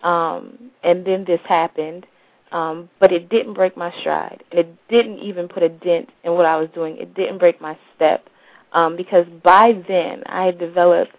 [0.04, 2.06] Um, and then this happened,
[2.52, 4.44] um, but it didn't break my stride.
[4.52, 6.98] And it didn't even put a dent in what I was doing.
[6.98, 8.28] It didn't break my step
[8.74, 11.14] um, because by then I had developed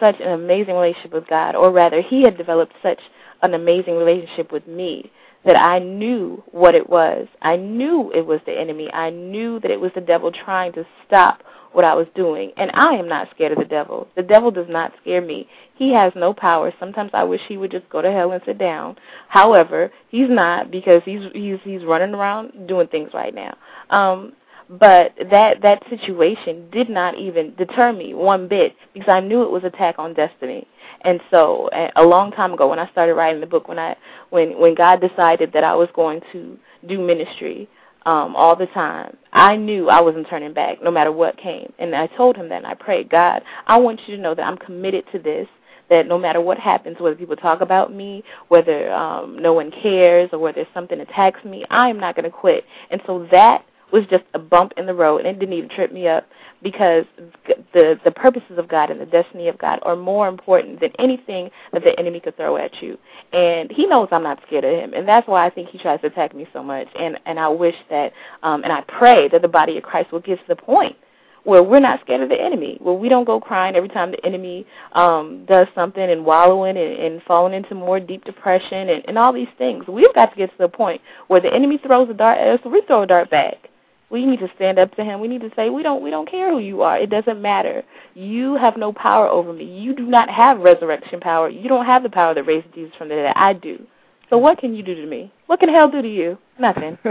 [0.00, 3.00] such an amazing relationship with God, or rather, He had developed such
[3.42, 5.10] an amazing relationship with me
[5.44, 7.26] that I knew what it was.
[7.40, 8.90] I knew it was the enemy.
[8.92, 12.52] I knew that it was the devil trying to stop what I was doing.
[12.56, 14.08] And I am not scared of the devil.
[14.16, 15.48] The devil does not scare me.
[15.74, 16.72] He has no power.
[16.80, 18.96] Sometimes I wish he would just go to hell and sit down.
[19.28, 23.56] However, he's not because he's he's he's running around doing things right now.
[23.90, 24.32] Um
[24.78, 29.50] but that that situation did not even deter me one bit because I knew it
[29.50, 30.66] was attack on destiny.
[31.02, 33.96] And so a long time ago when I started writing the book when I
[34.30, 36.56] when when God decided that I was going to
[36.86, 37.68] do ministry
[38.06, 39.16] um, all the time.
[39.32, 41.72] I knew I wasn't turning back no matter what came.
[41.78, 44.42] And I told him that and I prayed, God, I want you to know that
[44.42, 45.46] I'm committed to this,
[45.90, 50.30] that no matter what happens, whether people talk about me, whether um, no one cares,
[50.32, 52.64] or whether something attacks me, I am not going to quit.
[52.90, 55.92] And so that was just a bump in the road, and it didn't even trip
[55.92, 56.26] me up
[56.62, 57.04] because
[57.72, 61.50] the the purposes of God and the destiny of God are more important than anything
[61.72, 62.98] that the enemy could throw at you.
[63.32, 66.00] And He knows I'm not scared of Him, and that's why I think He tries
[66.02, 66.88] to attack me so much.
[66.98, 70.20] And and I wish that, um, and I pray that the body of Christ will
[70.20, 70.96] get to the point
[71.44, 74.26] where we're not scared of the enemy, where we don't go crying every time the
[74.26, 79.18] enemy um, does something and wallowing and, and falling into more deep depression and, and
[79.18, 79.84] all these things.
[79.88, 82.60] We've got to get to the point where the enemy throws a dart at us,
[82.66, 83.69] we throw a dart back.
[84.10, 85.20] We need to stand up to him.
[85.20, 86.98] We need to say, we don't we don't care who you are.
[86.98, 87.84] It doesn't matter.
[88.14, 89.64] You have no power over me.
[89.64, 91.48] You do not have resurrection power.
[91.48, 93.32] You don't have the power that raised Jesus from the dead.
[93.36, 93.86] I do.
[94.28, 95.32] So what can you do to me?
[95.46, 96.38] What can hell do to you?
[96.58, 96.98] Nothing.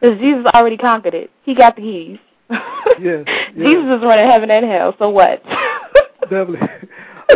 [0.00, 1.30] Because Jesus already conquered it.
[1.44, 2.18] He got the keys.
[2.50, 2.60] yes,
[3.00, 3.24] yes.
[3.56, 4.94] Jesus is running heaven and hell.
[4.98, 5.42] So what?
[6.22, 6.58] Definitely.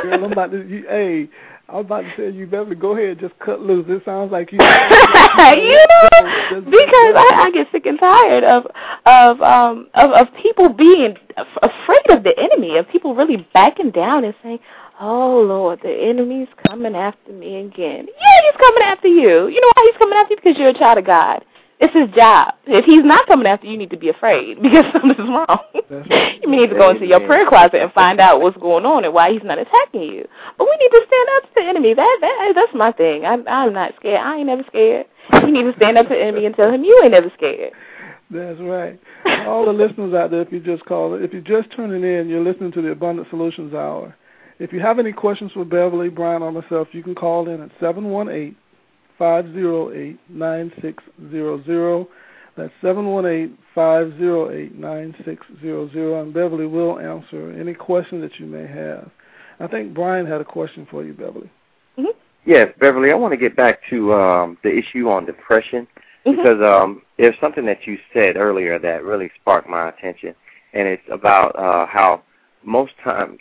[0.03, 0.67] Girl, I'm about to.
[0.67, 1.29] You, hey,
[1.69, 3.87] I was about to tell you, Beverly, go ahead, and just cut loose.
[3.89, 4.59] It sounds like you.
[4.63, 8.67] you know, because I, I get sick and tired of
[9.05, 14.25] of um of of people being afraid of the enemy, of people really backing down
[14.25, 14.61] and saying,
[15.01, 19.49] "Oh Lord, the enemy's coming after me again." Yeah, he's coming after you.
[19.49, 20.37] You know why he's coming after you?
[20.37, 21.45] Because you're a child of God.
[21.79, 22.55] It's his job.
[22.67, 25.61] If he's not coming after you, you need to be afraid because something's wrong.
[25.75, 29.13] You need to go into your prayer closet and find out what's going on and
[29.13, 30.27] why he's not attacking you.
[30.57, 31.95] But we need to stand up to the enemy.
[31.95, 33.25] That that that's my thing.
[33.27, 34.21] I'm I'm not scared.
[34.21, 35.07] I ain't never scared.
[35.33, 37.73] You need to stand up to the enemy and tell him you ain't never scared.
[38.31, 38.99] That's right.
[39.47, 42.43] All the listeners out there, if you just call if you're just tuning in, you're
[42.43, 44.17] listening to the Abundant Solutions Hour.
[44.59, 47.71] If you have any questions for Beverly, Brian, or myself, you can call in at
[47.79, 48.57] seven one eight
[49.19, 52.09] five zero eight nine six zero zero.
[52.57, 56.23] That's seven one eight five zero eight nine six zero zero.
[56.23, 59.11] And Beverly will answer any question that you may have.
[59.61, 61.51] I think Brian had a question for you, Beverly.
[61.99, 62.19] Mm-hmm.
[62.45, 63.11] Yes, Beverly.
[63.11, 65.87] I want to get back to um, the issue on depression
[66.25, 66.37] mm-hmm.
[66.37, 70.35] because um, there's something that you said earlier that really sparked my attention,
[70.73, 72.23] and it's about uh, how
[72.65, 73.39] most times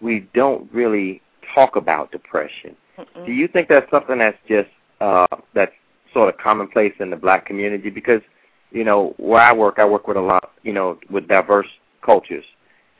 [0.00, 1.22] we don't really
[1.54, 2.76] talk about depression.
[2.98, 3.26] Mm-mm.
[3.26, 4.68] Do you think that's something that's just
[5.00, 5.72] uh, that's
[6.12, 8.22] sort of commonplace in the black community because
[8.70, 11.68] you know where I work, I work with a lot, you know, with diverse
[12.02, 12.44] cultures,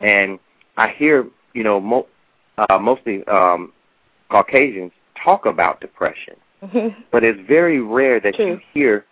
[0.00, 0.38] and
[0.76, 2.06] I hear you know mo-
[2.58, 3.72] uh, mostly um,
[4.30, 4.92] Caucasians
[5.22, 7.00] talk about depression, mm-hmm.
[7.10, 8.46] but it's very rare that True.
[8.46, 9.04] you hear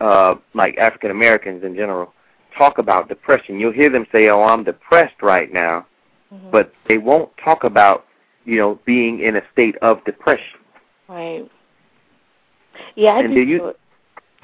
[0.00, 2.12] uh, like African Americans in general
[2.56, 3.58] talk about depression.
[3.58, 5.86] You'll hear them say, "Oh, I'm depressed right now,"
[6.32, 6.50] mm-hmm.
[6.50, 8.06] but they won't talk about
[8.44, 10.60] you know being in a state of depression.
[11.08, 11.50] Right.
[12.94, 13.44] Yeah, I and do.
[13.44, 13.74] do you?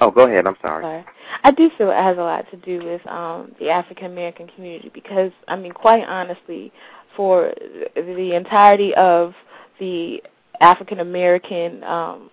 [0.01, 0.47] Oh, go ahead.
[0.47, 0.83] I'm sorry.
[0.83, 1.05] sorry.
[1.43, 4.89] I do feel it has a lot to do with um, the African American community
[4.93, 6.71] because, I mean, quite honestly,
[7.15, 7.53] for
[7.95, 9.33] the entirety of
[9.79, 10.21] the
[10.61, 12.29] African American um,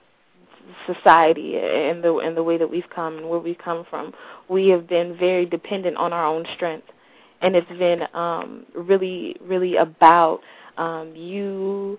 [0.87, 4.13] society and the and the way that we've come and where we've come from,
[4.49, 6.87] we have been very dependent on our own strength,
[7.43, 10.41] and it's been um, really, really about
[10.77, 11.99] um, you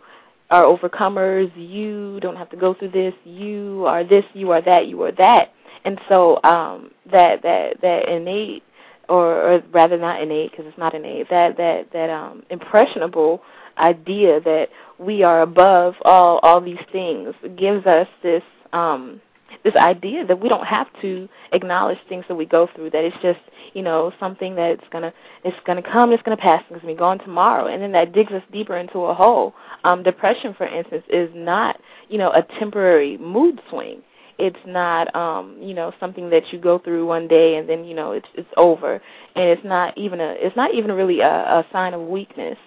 [0.50, 1.52] are overcomers.
[1.56, 3.14] You don't have to go through this.
[3.26, 4.26] You are this.
[4.34, 4.88] You are that.
[4.88, 5.54] You are that.
[5.86, 8.64] And so um, that that that innate,
[9.08, 11.30] or, or rather not innate because it's not innate.
[11.30, 13.41] That that that um, impressionable
[13.78, 18.43] idea that we are above all all these things gives us this
[18.74, 19.22] um,
[19.64, 22.89] this idea that we don't have to acknowledge things that we go through.
[22.91, 23.39] That it's just
[23.74, 27.20] you know something that's gonna it's gonna come, it's gonna pass, it's gonna be gone
[27.20, 29.54] tomorrow, and then that digs us deeper into a hole.
[29.84, 31.80] Um, depression, for instance, is not
[32.10, 34.02] you know a temporary mood swing.
[34.39, 37.95] It's not um, you know something that you go through one day and then you
[37.95, 39.02] know it's it's over,
[39.36, 42.58] and it's not even a it's not even really a, a sign of weakness.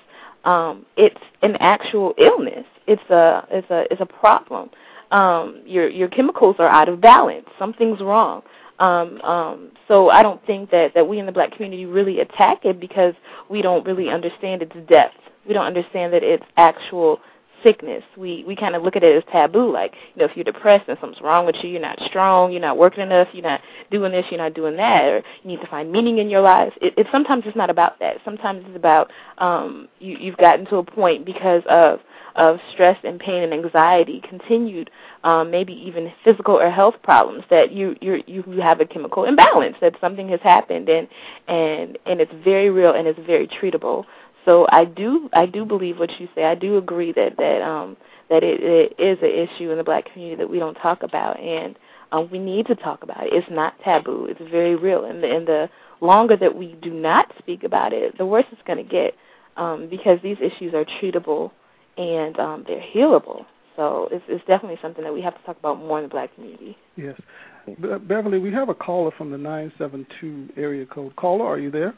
[0.44, 2.64] Um, it's an actual illness.
[2.86, 4.70] It's a it's a it's a problem
[5.10, 7.46] um, your your chemicals are out of balance.
[7.58, 8.42] Something's wrong.
[8.78, 12.64] Um, um, so I don't think that that we in the black community really attack
[12.64, 13.14] it because
[13.48, 15.16] we don't really understand its depth.
[15.46, 17.20] We don't understand that it's actual
[17.62, 18.02] sickness.
[18.16, 19.70] We we kind of look at it as taboo.
[19.70, 22.60] Like you know, if you're depressed and something's wrong with you, you're not strong, you're
[22.60, 25.66] not working enough, you're not doing this, you're not doing that, or you need to
[25.66, 26.72] find meaning in your life.
[26.80, 28.16] It, it sometimes it's not about that.
[28.24, 32.00] Sometimes it's about um, you you've gotten to a point because of
[32.36, 34.90] of stress and pain and anxiety, continued
[35.24, 39.76] um, maybe even physical or health problems that you you you have a chemical imbalance
[39.80, 41.08] that something has happened and
[41.48, 44.04] and and it's very real and it's very treatable.
[44.44, 46.44] So I do I do believe what you say.
[46.44, 47.96] I do agree that that um
[48.28, 51.38] that it, it is an issue in the black community that we don't talk about
[51.40, 51.76] and
[52.12, 53.32] um, we need to talk about it.
[53.32, 54.26] It's not taboo.
[54.28, 55.70] It's very real, and the, and the
[56.00, 59.14] longer that we do not speak about it, the worse it's going to get
[59.56, 61.52] um, because these issues are treatable
[62.00, 63.44] and um, they're healable.
[63.76, 66.34] So it's, it's definitely something that we have to talk about more in the black
[66.34, 66.76] community.
[66.96, 67.20] Yes.
[67.66, 71.14] Be- Beverly, we have a caller from the 972 area code.
[71.16, 71.94] Caller, are you there?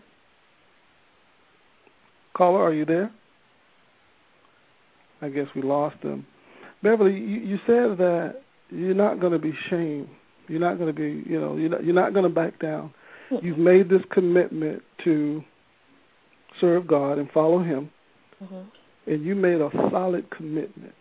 [2.34, 3.12] Caller, are you there?
[5.20, 6.26] I guess we lost them.
[6.82, 10.08] Beverly, you, you said that you're not going to be shamed.
[10.48, 12.92] You're not going to be, you know, you're not, you're not going to back down.
[13.30, 13.46] Mm-hmm.
[13.46, 15.44] You've made this commitment to
[16.60, 17.88] serve God and follow Him.
[18.42, 18.62] Mm-hmm
[19.06, 20.94] and you made a solid commitment.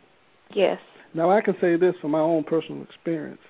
[0.54, 0.80] Yes.
[1.14, 3.42] Now I can say this from my own personal experience.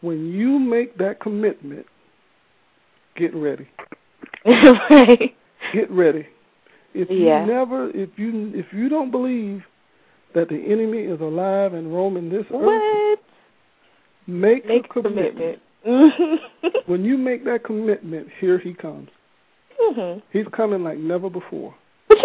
[0.00, 1.86] When you make that commitment,
[3.16, 3.68] get ready.
[4.44, 5.34] right.
[5.72, 6.26] Get ready.
[6.94, 7.44] If yeah.
[7.44, 9.62] you never if you if you don't believe
[10.34, 12.70] that the enemy is alive and roaming this what?
[12.70, 13.18] earth,
[14.26, 15.60] make, make a commitment.
[15.82, 16.40] commitment.
[16.86, 19.08] when you make that commitment, here he comes.
[19.80, 20.20] Mm-hmm.
[20.32, 21.74] He's coming like never before.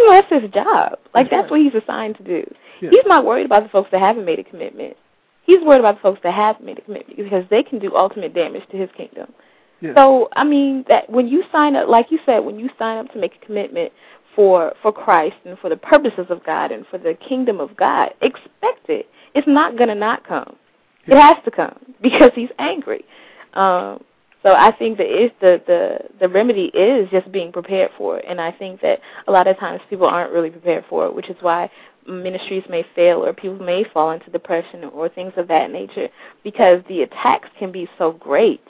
[0.07, 0.99] Know, that's his job.
[1.13, 2.43] Like that's, that's what he's assigned to do.
[2.81, 2.89] Yeah.
[2.91, 4.97] He's not worried about the folks that haven't made a commitment.
[5.43, 8.33] He's worried about the folks that have made a commitment because they can do ultimate
[8.33, 9.31] damage to his kingdom.
[9.81, 9.93] Yeah.
[9.95, 13.11] So I mean that when you sign up, like you said, when you sign up
[13.13, 13.91] to make a commitment
[14.35, 18.13] for for Christ and for the purposes of God and for the kingdom of God,
[18.21, 19.07] expect it.
[19.33, 20.55] It's not gonna not come.
[21.07, 21.15] Yeah.
[21.15, 23.03] It has to come because He's angry.
[23.53, 24.03] Um,
[24.43, 28.25] so I think that is the the the remedy is just being prepared for it,
[28.27, 31.29] and I think that a lot of times people aren't really prepared for it, which
[31.29, 31.69] is why
[32.07, 36.09] ministries may fail or people may fall into depression or things of that nature
[36.43, 38.63] because the attacks can be so great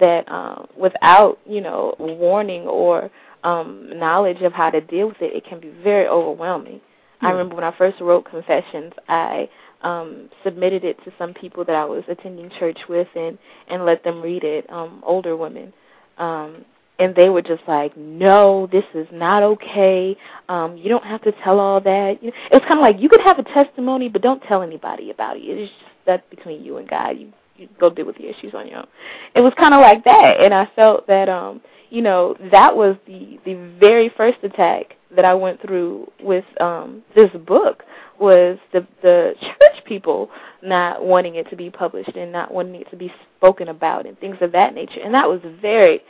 [0.00, 3.10] that um, without you know warning or
[3.44, 6.80] um, knowledge of how to deal with it, it can be very overwhelming.
[7.20, 9.48] I remember when I first wrote Confessions, I
[9.82, 14.04] um, submitted it to some people that I was attending church with and and let
[14.04, 15.72] them read it, um, older women.
[16.18, 16.64] Um,
[16.98, 20.16] and they were just like, "No, this is not okay.
[20.48, 23.00] Um, you don't have to tell all that." You know, it was kind of like
[23.00, 25.40] you could have a testimony, but don't tell anybody about it.
[25.40, 27.18] It's just that's between you and God.
[27.18, 28.86] You you go deal with the issues on your own.
[29.34, 31.60] It was kind of like that, and I felt that um,
[31.92, 37.02] you know, that was the the very first attack that I went through with um
[37.14, 37.82] this book
[38.20, 40.30] was the the church people
[40.62, 44.18] not wanting it to be published and not wanting it to be spoken about and
[44.20, 45.00] things of that nature.
[45.02, 46.02] And that was very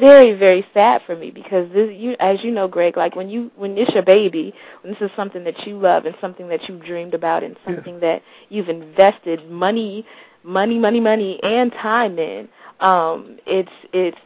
[0.00, 3.50] very very sad for me because this you as you know Greg like when you
[3.54, 6.84] when it's your baby when this is something that you love and something that you've
[6.84, 8.00] dreamed about and something yeah.
[8.00, 10.04] that you've invested money
[10.42, 12.48] money money money and time in
[12.80, 14.18] um it's it's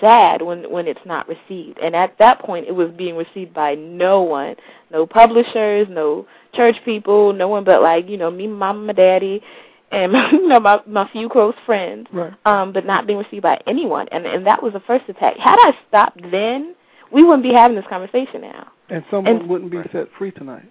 [0.00, 1.78] sad when when it's not received.
[1.78, 4.56] And at that point, it was being received by no one,
[4.90, 9.42] no publishers, no church people, no one but like you know me, mom, my daddy,
[9.90, 12.08] and you know my my few close friends.
[12.12, 12.32] Right.
[12.44, 14.06] Um, but not being received by anyone.
[14.12, 15.36] And and that was the first attack.
[15.38, 16.74] Had I stopped then,
[17.12, 18.70] we wouldn't be having this conversation now.
[18.90, 20.70] And someone And- wouldn't be set free tonight.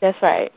[0.00, 0.52] That's right.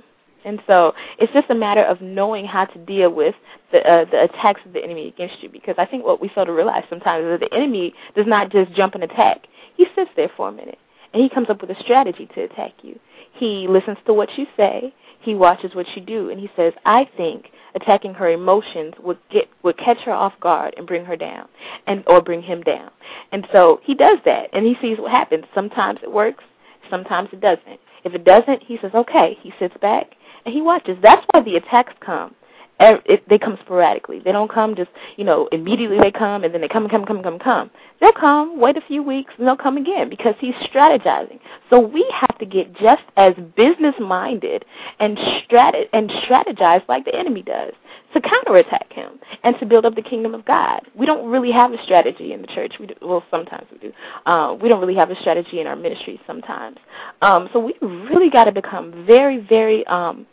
[0.46, 3.36] And so it's just a matter of knowing how to deal with
[3.72, 5.50] the uh, the attacks of the enemy against you.
[5.50, 8.52] Because I think what we fail to realize sometimes is that the enemy does not
[8.52, 9.48] just jump and attack.
[9.76, 10.80] He sits there for a minute
[11.14, 13.00] and he comes up with a strategy to attack you.
[13.34, 14.94] He listens to what you say.
[15.20, 19.50] He watches what you do, and he says, "I think attacking her emotions would get
[19.64, 21.48] would catch her off guard and bring her down,
[21.88, 22.92] and or bring him down."
[23.32, 25.46] And so he does that, and he sees what happens.
[25.54, 26.44] Sometimes it works,
[26.90, 27.80] sometimes it doesn't.
[28.08, 30.98] If it doesn't, he says, "Okay." He sits back and he watches.
[31.02, 32.34] That's why the attacks come.
[32.80, 34.20] It, they come sporadically.
[34.20, 37.02] They don't come just, you know, immediately they come and then they come and come
[37.02, 37.72] and come and come come.
[38.00, 41.40] They'll come, wait a few weeks, and they'll come again because he's strategizing.
[41.72, 44.64] So we have to get just as business minded
[45.00, 47.74] and strat- and strategize like the enemy does
[48.14, 50.82] to counterattack him and to build up the kingdom of God.
[50.96, 52.76] We don't really have a strategy in the church.
[52.80, 53.94] We do, well, sometimes we do.
[54.26, 56.78] Uh, we don't really have a strategy in our ministry sometimes.
[57.24, 60.28] Um, so we really got to become very, very um,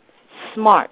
[0.53, 0.91] smart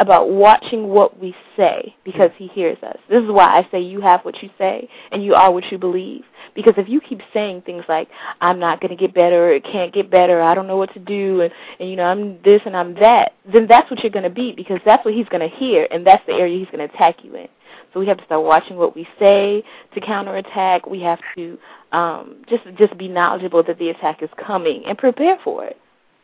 [0.00, 2.96] about watching what we say because he hears us.
[3.08, 5.78] This is why I say you have what you say and you are what you
[5.78, 6.22] believe.
[6.54, 8.08] Because if you keep saying things like,
[8.40, 10.92] I'm not going to get better, or it can't get better, I don't know what
[10.94, 14.10] to do, and, and you know, I'm this and I'm that, then that's what you're
[14.10, 16.70] going to be because that's what he's going to hear and that's the area he's
[16.70, 17.48] going to attack you in.
[17.92, 20.86] So we have to start watching what we say to counterattack.
[20.86, 21.58] We have to
[21.92, 25.78] um, just just be knowledgeable that the attack is coming and prepare for it.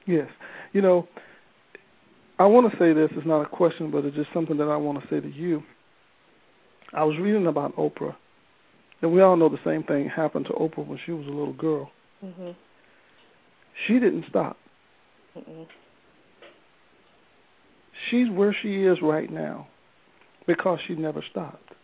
[0.06, 0.28] Yes.
[0.72, 1.08] You know,
[2.38, 3.10] I want to say this.
[3.12, 5.62] It's not a question, but it's just something that I want to say to you.
[6.92, 8.14] I was reading about Oprah,
[9.02, 11.52] and we all know the same thing happened to Oprah when she was a little
[11.52, 11.90] girl.
[12.24, 12.50] Mm-hmm.
[13.86, 14.56] She didn't stop.
[15.36, 15.66] Mm-mm.
[18.10, 19.66] She's where she is right now
[20.46, 21.74] because she never stopped.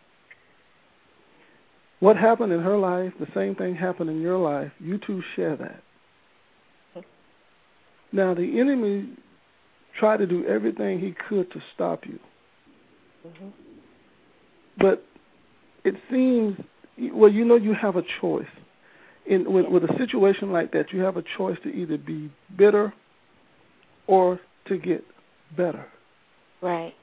[1.99, 4.71] What happened in her life, the same thing happened in your life.
[4.79, 5.83] You two share that.
[8.11, 9.09] Now, the enemy
[9.99, 12.19] tried to do everything he could to stop you.
[13.27, 13.47] Mm-hmm.
[14.77, 15.03] But
[15.83, 16.57] it seems,
[17.13, 18.45] well, you know, you have a choice.
[19.25, 22.93] In with, with a situation like that, you have a choice to either be bitter
[24.07, 25.03] or to get
[25.55, 25.85] better.
[26.61, 26.93] Right.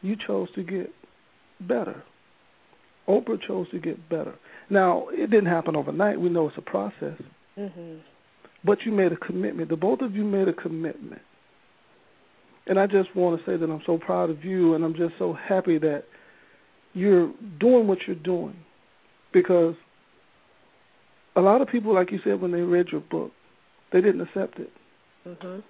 [0.00, 0.90] You chose to get
[1.60, 2.02] better.
[3.08, 4.34] Oprah chose to get better.
[4.70, 6.20] Now, it didn't happen overnight.
[6.20, 7.20] We know it's a process.
[7.58, 8.00] Mhm.
[8.64, 9.68] But you made a commitment.
[9.68, 11.22] The both of you made a commitment.
[12.66, 15.14] And I just want to say that I'm so proud of you, and I'm just
[15.18, 16.04] so happy that
[16.94, 18.56] you're doing what you're doing.
[19.32, 19.74] Because
[21.34, 23.32] a lot of people, like you said, when they read your book,
[23.90, 24.72] they didn't accept it.
[25.26, 25.62] Mhm.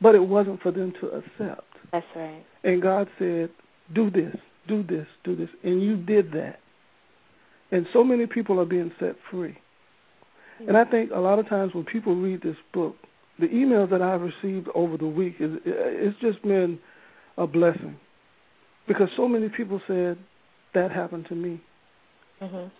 [0.00, 1.66] But it wasn't for them to accept.
[1.92, 2.44] That's right.
[2.62, 3.50] And God said,
[3.92, 5.50] do this, do this, do this.
[5.62, 6.60] And you did that.
[7.72, 9.56] And so many people are being set free.
[10.66, 12.96] And I think a lot of times when people read this book,
[13.40, 16.78] the emails that I've received over the week is it's just been
[17.38, 17.96] a blessing
[18.86, 20.18] because so many people said
[20.74, 21.60] that happened to me.
[22.40, 22.70] Mhm.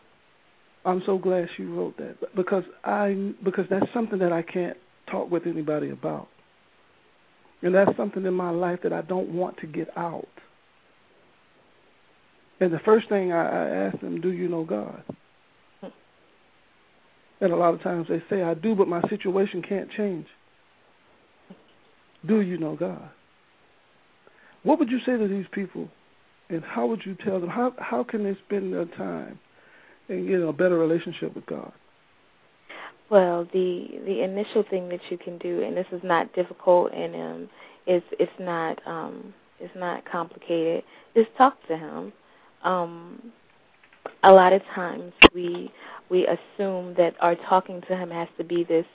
[0.84, 4.76] I'm so glad she wrote that because I because that's something that I can't
[5.10, 6.28] talk with anybody about,
[7.62, 10.28] and that's something in my life that I don't want to get out.
[12.60, 15.02] And the first thing I, I ask them, do you know God?
[17.42, 20.26] And a lot of times they say, I do, but my situation can't change.
[22.26, 23.10] Do you know God?
[24.62, 25.88] What would you say to these people,
[26.48, 29.38] and how would you tell them how how can they spend their time
[30.08, 31.72] and get a better relationship with God?
[33.10, 37.14] Well, the the initial thing that you can do, and this is not difficult, and
[37.14, 37.48] um,
[37.86, 40.84] it's it's not um, it's not complicated.
[41.14, 42.12] Is talk to Him.
[42.62, 43.32] Um,
[44.22, 45.72] a lot of times we
[46.10, 48.86] we assume that our talking to Him has to be this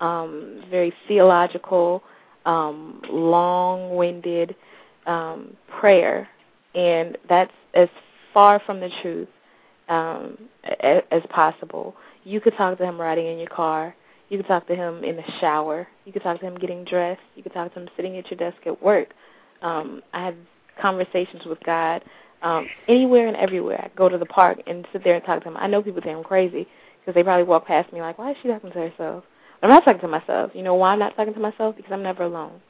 [0.00, 2.02] um, very theological,
[2.44, 4.54] um, long-winded
[5.06, 6.28] um, prayer,
[6.74, 7.88] and that's as
[8.32, 9.28] far from the truth
[9.88, 10.38] um,
[10.80, 11.94] as, as possible.
[12.24, 13.94] You could talk to him riding in your car.
[14.28, 15.86] You could talk to him in the shower.
[16.04, 17.20] You could talk to him getting dressed.
[17.36, 19.08] You could talk to him sitting at your desk at work.
[19.62, 20.36] Um, I have
[20.80, 22.02] conversations with God
[22.42, 23.80] um, anywhere and everywhere.
[23.84, 25.56] I go to the park and sit there and talk to him.
[25.56, 26.66] I know people think I'm crazy
[27.00, 29.24] because they probably walk past me like, why is she talking to herself?
[29.64, 30.52] I'm not talking to myself.
[30.54, 31.76] You know why I'm not talking to myself?
[31.76, 32.60] Because I'm never alone.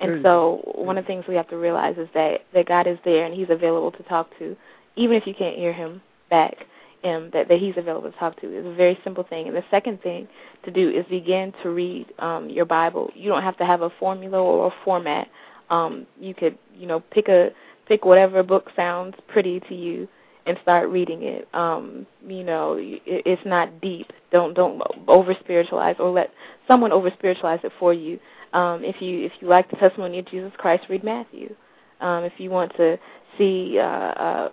[0.00, 2.98] And so one of the things we have to realize is that that God is
[3.04, 4.56] there and He's available to talk to,
[4.96, 6.56] even if you can't hear Him back,
[7.02, 8.46] him that, that he's available to talk to.
[8.46, 9.46] It's a very simple thing.
[9.46, 10.28] And the second thing
[10.64, 13.10] to do is begin to read um, your Bible.
[13.14, 15.28] You don't have to have a formula or a format.
[15.70, 17.50] Um, you could, you know, pick a
[17.86, 20.08] pick whatever book sounds pretty to you
[20.48, 21.48] and start reading it.
[21.54, 24.12] Um, you know, it, it's not deep.
[24.32, 26.32] Don't don't over spiritualize or let
[26.66, 28.18] someone over spiritualize it for you.
[28.52, 31.54] Um, if you if you like the testimony of Jesus Christ, read Matthew.
[32.00, 32.98] Um, if you want to
[33.36, 34.48] see uh, uh,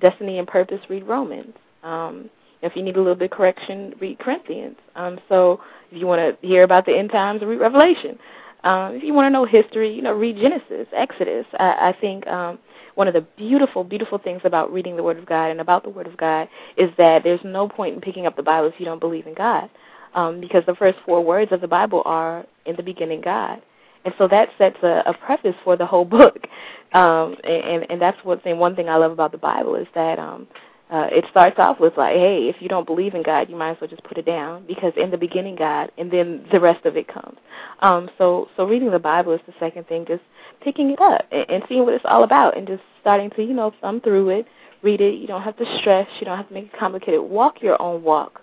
[0.00, 1.54] destiny and purpose, read Romans.
[1.82, 2.30] Um,
[2.62, 4.76] if you need a little bit of correction, read Corinthians.
[4.94, 5.60] Um, so
[5.90, 8.18] if you want to hear about the end times, read Revelation.
[8.64, 11.46] Um, if you want to know history, you know, read Genesis, Exodus.
[11.58, 12.58] I, I think um,
[12.94, 15.90] one of the beautiful, beautiful things about reading the Word of God and about the
[15.90, 18.84] Word of God is that there's no point in picking up the Bible if you
[18.84, 19.68] don't believe in God,
[20.14, 23.62] um, because the first four words of the Bible are "In the beginning, God."
[24.04, 26.38] And so that sets a, a preface for the whole book,
[26.92, 30.18] um, and and that's what's and one thing I love about the Bible is that
[30.18, 30.46] um,
[30.92, 33.70] uh, it starts off with like, hey, if you don't believe in God, you might
[33.70, 36.84] as well just put it down because in the beginning God, and then the rest
[36.84, 37.38] of it comes.
[37.80, 40.20] Um, so so reading the Bible is the second thing, just
[40.60, 43.54] picking it up and, and seeing what it's all about, and just starting to you
[43.54, 44.46] know thumb through it,
[44.82, 45.14] read it.
[45.14, 47.22] You don't have to stress, you don't have to make it complicated.
[47.22, 48.42] Walk your own walk,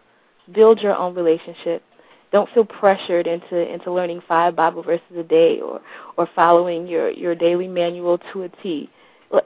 [0.52, 1.84] build your own relationship.
[2.32, 5.82] Don't feel pressured into into learning five Bible verses a day or
[6.18, 8.89] or following your your daily manual to a T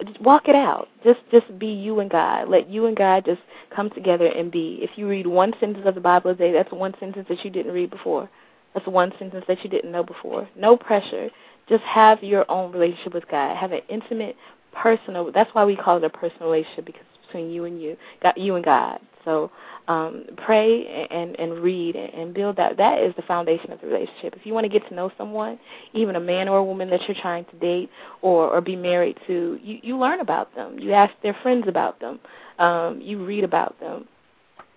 [0.06, 0.88] just walk it out.
[1.04, 2.50] Just just be you and God.
[2.50, 3.42] Let you and God just
[3.76, 4.80] come together and be.
[4.82, 7.50] If you read one sentence of the Bible a day, that's one sentence that you
[7.50, 8.30] didn't read before.
[8.74, 10.50] That's one sentence that you didn't know before.
[10.56, 11.30] No pressure.
[11.70, 13.56] Just have your own relationship with God.
[13.56, 14.36] Have an intimate,
[14.74, 15.32] personal.
[15.32, 18.34] That's why we call it a personal relationship because it's between you and you, God,
[18.38, 19.00] you and God.
[19.26, 19.52] So
[19.88, 22.78] um, pray and and read and build that.
[22.78, 24.34] That is the foundation of the relationship.
[24.36, 25.60] If you want to get to know someone,
[25.94, 27.90] even a man or a woman that you're trying to date
[28.22, 30.80] or or be married to, you you learn about them.
[30.80, 32.20] You ask their friends about them.
[32.60, 34.08] Um, you read about them.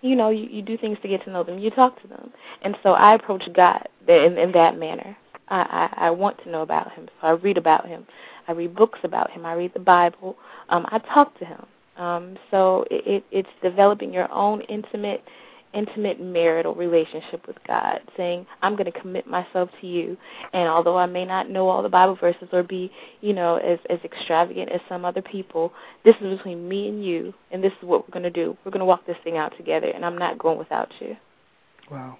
[0.02, 1.58] You know, you, you do things to get to know them.
[1.58, 2.30] You talk to them.
[2.62, 5.16] And so I approach God in, in that manner.
[5.48, 8.06] I, I, I want to know about Him, so I read about Him.
[8.48, 9.46] I read books about Him.
[9.46, 10.36] I read the Bible.
[10.68, 11.64] Um, I talk to Him.
[11.98, 15.22] Um, so it, it's developing your own intimate,
[15.72, 20.16] intimate marital relationship with God, saying, "I'm going to commit myself to you."
[20.52, 22.90] And although I may not know all the Bible verses or be,
[23.20, 25.72] you know, as as extravagant as some other people,
[26.04, 28.56] this is between me and you, and this is what we're going to do.
[28.64, 31.16] We're going to walk this thing out together, and I'm not going without you.
[31.90, 32.18] Wow.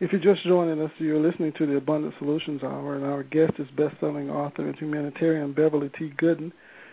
[0.00, 3.54] If you're just joining us, you're listening to the Abundant Solutions Hour, and our guest
[3.58, 6.12] is best-selling author and humanitarian Beverly T.
[6.16, 6.52] Gooden.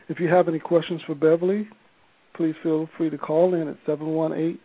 [0.10, 1.68] If you have any questions for Beverly,
[2.36, 4.60] please feel free to call in at 718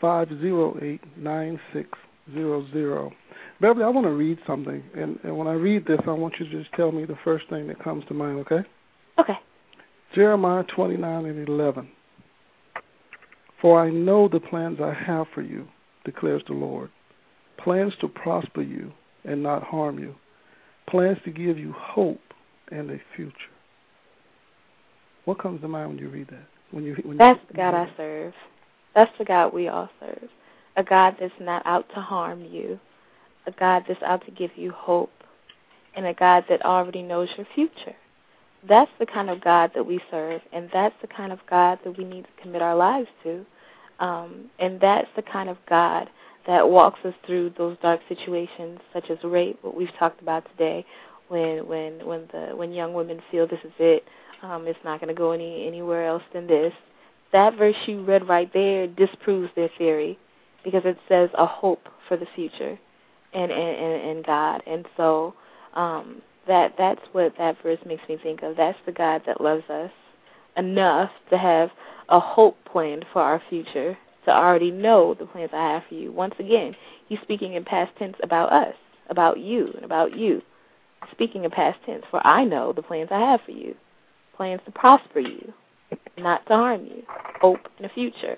[0.00, 3.12] 508 9600.
[3.60, 6.46] Beverly, I want to read something, and, and when I read this, I want you
[6.48, 8.62] to just tell me the first thing that comes to mind, okay?
[9.18, 9.38] Okay.
[10.14, 11.88] Jeremiah 29 and 11.
[13.60, 15.68] For I know the plans I have for you,
[16.04, 16.90] declares the Lord
[17.58, 18.92] plans to prosper you
[19.24, 20.14] and not harm you,
[20.88, 22.20] plans to give you hope
[22.70, 23.32] and a future.
[25.24, 26.46] What comes to mind when you read that?
[26.74, 28.34] When you, when that's the God I serve.
[28.96, 30.28] That's the God we all serve.
[30.76, 32.80] A God that's not out to harm you,
[33.46, 35.12] a God that's out to give you hope,
[35.94, 37.94] and a God that already knows your future.
[38.68, 41.96] That's the kind of God that we serve, and that's the kind of God that
[41.96, 43.46] we need to commit our lives to.
[44.00, 46.10] Um, and that's the kind of God
[46.48, 50.84] that walks us through those dark situations, such as rape, what we've talked about today,
[51.28, 54.02] when when when the when young women feel this is it,
[54.44, 56.72] um, it's not going to go any anywhere else than this.
[57.32, 60.18] That verse you read right there disproves their theory
[60.62, 62.78] because it says a hope for the future
[63.32, 64.62] and and and God.
[64.66, 65.34] And so
[65.74, 68.56] um, that that's what that verse makes me think of.
[68.56, 69.90] That's the God that loves us
[70.56, 71.70] enough to have
[72.08, 76.12] a hope planned for our future, to already know the plans I have for you.
[76.12, 76.76] Once again,
[77.08, 78.74] he's speaking in past tense about us,
[79.08, 80.42] about you, and about you.
[81.10, 83.74] Speaking in past tense, for I know the plans I have for you
[84.36, 85.52] plans to prosper you,
[86.18, 87.02] not to harm you,
[87.40, 88.36] hope in the future.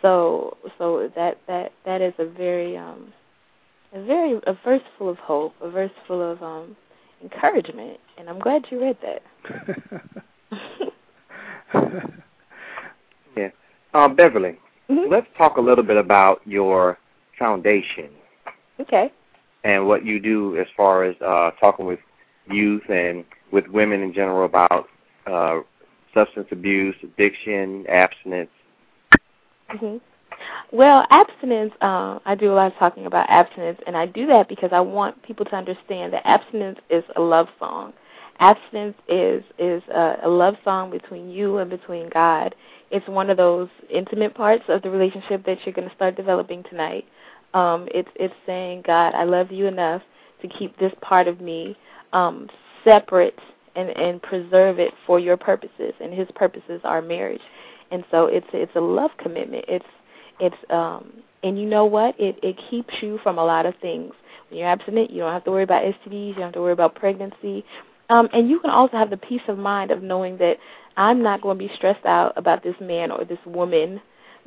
[0.00, 3.12] So so that that that is a very um
[3.92, 6.76] a very a verse full of hope, a verse full of um
[7.22, 9.22] encouragement, and I'm glad you read that.
[13.36, 13.48] yeah.
[13.94, 14.58] Um, Beverly,
[14.90, 15.10] mm-hmm.
[15.10, 16.98] let's talk a little bit about your
[17.38, 18.10] foundation.
[18.80, 19.12] Okay.
[19.64, 22.00] And what you do as far as uh, talking with
[22.50, 24.88] youth and with women in general about
[25.26, 25.60] uh,
[26.14, 28.50] substance abuse, addiction, abstinence?
[29.70, 29.96] Mm-hmm.
[30.72, 34.48] Well, abstinence, uh, I do a lot of talking about abstinence, and I do that
[34.48, 37.92] because I want people to understand that abstinence is a love song.
[38.38, 42.54] abstinence is is a, a love song between you and between God.
[42.90, 46.64] It's one of those intimate parts of the relationship that you're going to start developing
[46.64, 47.04] tonight.
[47.54, 50.02] Um, it's it's saying, God, I love you enough
[50.40, 51.76] to keep this part of me
[52.12, 52.48] um,
[52.84, 53.38] separate
[53.76, 57.42] and and preserve it for your purposes, and His purposes are marriage.
[57.90, 59.64] And so it's it's a love commitment.
[59.68, 59.84] It's
[60.40, 61.12] it's um,
[61.42, 62.18] and you know what?
[62.18, 64.12] It it keeps you from a lot of things.
[64.48, 66.28] When you're abstinent, you don't have to worry about STDs.
[66.28, 67.64] You don't have to worry about pregnancy.
[68.10, 70.58] Um, and you can also have the peace of mind of knowing that
[70.96, 74.00] I'm not going to be stressed out about this man or this woman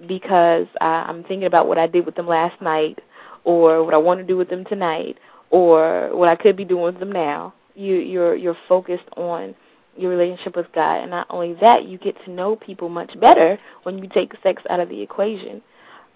[0.08, 3.00] because I, I'm thinking about what I did with them last night
[3.44, 5.18] or what I want to do with them tonight
[5.50, 7.54] or what I could be doing with them now.
[7.76, 9.54] You, you're you're focused on
[9.98, 13.58] your relationship with God, and not only that, you get to know people much better
[13.84, 15.62] when you take sex out of the equation.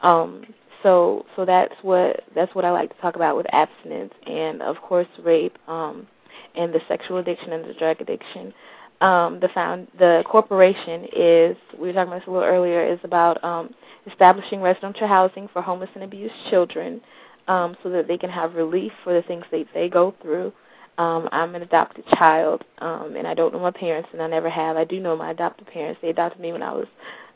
[0.01, 0.45] Um,
[0.83, 4.77] so so that's what that's what I like to talk about with abstinence, and of
[4.81, 6.07] course rape, um,
[6.55, 8.53] and the sexual addiction and the drug addiction.
[9.01, 12.99] Um, the found the corporation is we were talking about this a little earlier is
[13.03, 13.73] about um,
[14.05, 17.01] establishing residential housing for homeless and abused children,
[17.47, 20.51] um, so that they can have relief for the things that they go through.
[20.99, 24.49] Um, I'm an adopted child, um, and I don't know my parents, and I never
[24.49, 24.75] have.
[24.75, 26.01] I do know my adopted parents.
[26.01, 26.87] They adopted me when I was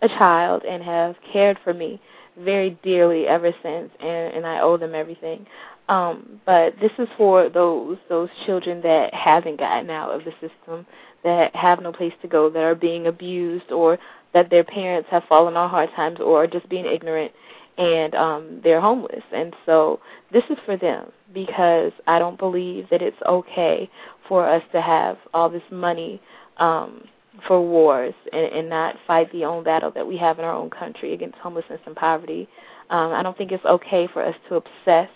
[0.02, 2.02] a child and have cared for me
[2.38, 5.48] very dearly ever since, and, and I owe them everything.
[5.88, 10.86] Um, but this is for those those children that haven't gotten out of the system,
[11.24, 13.98] that have no place to go, that are being abused, or
[14.34, 17.32] that their parents have fallen on hard times, or are just being ignorant
[17.78, 20.00] and um they're homeless and so
[20.32, 23.90] this is for them because I don't believe that it's okay
[24.28, 26.22] for us to have all this money
[26.58, 27.04] um
[27.48, 30.70] for wars and, and not fight the own battle that we have in our own
[30.70, 32.48] country against homelessness and poverty.
[32.90, 35.10] Um, I don't think it's okay for us to obsess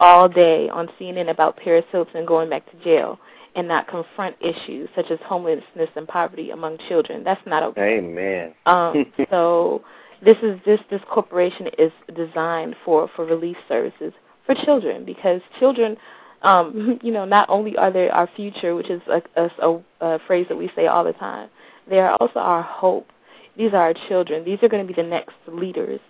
[0.00, 3.18] all day on CNN about Paris Hilton going back to jail
[3.54, 7.22] and not confront issues such as homelessness and poverty among children.
[7.22, 7.98] That's not okay.
[7.98, 8.54] Amen.
[8.66, 9.82] um, so
[10.24, 14.12] this is this this corporation is designed for for relief services
[14.46, 15.96] for children because children
[16.42, 20.46] um you know not only are they our future which is a, a, a phrase
[20.48, 21.48] that we say all the time
[21.90, 23.08] they are also our hope.
[23.56, 24.44] These are our children.
[24.44, 26.00] These are going to be the next leaders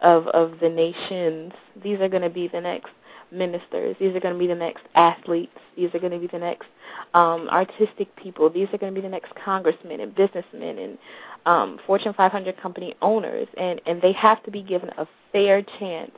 [0.00, 1.52] of of the nations.
[1.82, 2.90] These are going to be the next
[3.32, 3.96] ministers.
[3.98, 5.58] These are going to be the next athletes.
[5.76, 6.66] These are going to be the next
[7.14, 8.48] um artistic people.
[8.48, 10.98] These are going to be the next congressmen and businessmen and
[11.46, 16.12] um, Fortune 500 company owners, and and they have to be given a fair chance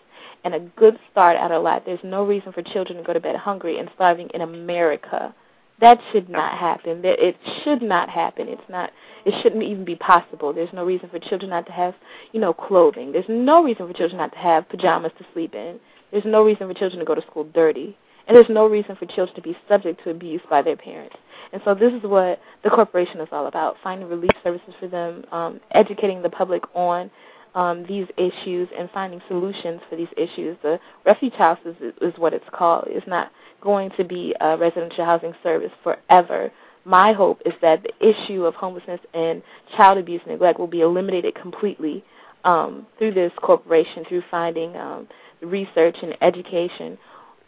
[0.44, 1.82] and a good start out of life.
[1.84, 5.34] There's no reason for children to go to bed hungry and starving in America.
[5.80, 7.02] That should not happen.
[7.04, 8.48] It should not happen.
[8.48, 8.90] It's not.
[9.26, 10.52] It shouldn't even be possible.
[10.52, 11.94] There's no reason for children not to have,
[12.32, 13.12] you know, clothing.
[13.12, 15.78] There's no reason for children not to have pajamas to sleep in.
[16.12, 17.98] There's no reason for children to go to school dirty.
[18.26, 21.16] And there's no reason for children to be subject to abuse by their parents.
[21.52, 25.24] And so this is what the corporation is all about, finding relief services for them,
[25.30, 27.10] um, educating the public on
[27.54, 30.56] um, these issues and finding solutions for these issues.
[30.62, 32.84] The refuge house is, is what it's called.
[32.88, 36.52] It's not going to be a residential housing service forever.
[36.84, 39.42] My hope is that the issue of homelessness and
[39.76, 42.04] child abuse and neglect will be eliminated completely
[42.44, 45.08] um, through this corporation, through finding um,
[45.40, 46.98] research and education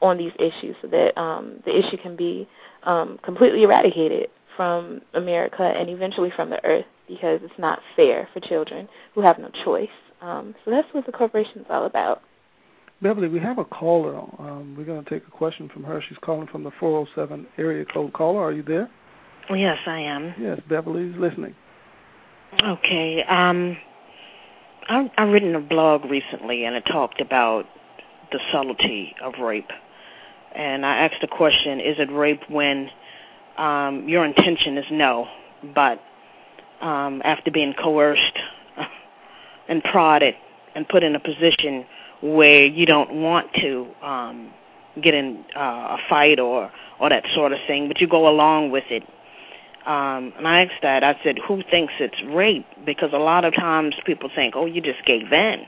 [0.01, 2.49] on these issues so that um, the issue can be
[2.85, 8.41] um, completely eradicated from America and eventually from the earth because it's not fair for
[8.41, 9.89] children who have no choice.
[10.21, 12.23] Um, so that's what the corporation is all about.
[13.01, 14.19] Beverly, we have a caller.
[14.19, 16.03] Um, we're going to take a question from her.
[16.09, 18.43] She's calling from the 407 area code caller.
[18.43, 18.91] Are you there?
[19.51, 20.35] Yes, I am.
[20.39, 21.55] Yes, Beverly's listening.
[22.63, 23.23] Okay.
[23.23, 23.77] Um,
[24.89, 27.67] I, I've written a blog recently, and it talked about
[28.33, 29.71] the subtlety of rape
[30.55, 32.91] and I asked the question, is it rape when
[33.57, 35.27] um, your intention is no,
[35.75, 36.01] but
[36.81, 38.39] um, after being coerced
[39.69, 40.35] and prodded
[40.75, 41.85] and put in a position
[42.21, 44.53] where you don't want to um,
[45.03, 46.71] get in uh, a fight or
[47.01, 49.05] or that sort of thing, but you go along with it.
[49.87, 51.05] Um, and I asked that.
[51.05, 54.81] I said, "Who thinks it's rape?" Because a lot of times people think, "Oh, you
[54.81, 55.67] just gave in,"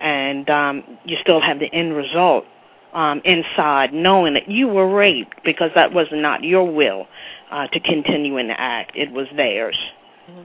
[0.00, 2.46] and um, you still have the end result
[2.92, 7.06] um, inside, knowing that you were raped because that was not your will
[7.50, 9.78] uh, to continue in the act; it was theirs.
[10.30, 10.42] Mm-hmm.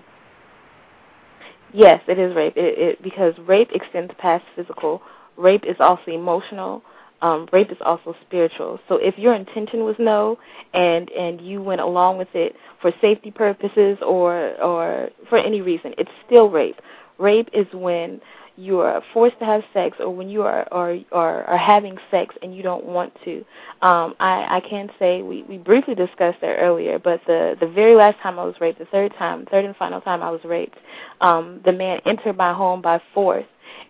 [1.74, 2.54] Yes, it is rape.
[2.56, 5.02] It, it, because rape extends past physical.
[5.36, 6.82] Rape is also emotional.
[7.22, 8.80] Um, rape is also spiritual.
[8.88, 10.38] So if your intention was no,
[10.74, 15.94] and and you went along with it for safety purposes or or for any reason,
[15.98, 16.80] it's still rape.
[17.18, 18.22] Rape is when
[18.58, 22.36] you are forced to have sex or when you are are are, are having sex
[22.42, 23.46] and you don't want to.
[23.82, 27.96] Um, I, I can say we, we briefly discussed that earlier, but the the very
[27.96, 30.78] last time I was raped, the third time, third and final time I was raped,
[31.22, 33.46] um, the man entered my home by force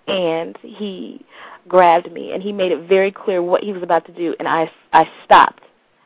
[0.07, 1.25] and he
[1.67, 4.47] grabbed me and he made it very clear what he was about to do and
[4.47, 5.63] I I stopped.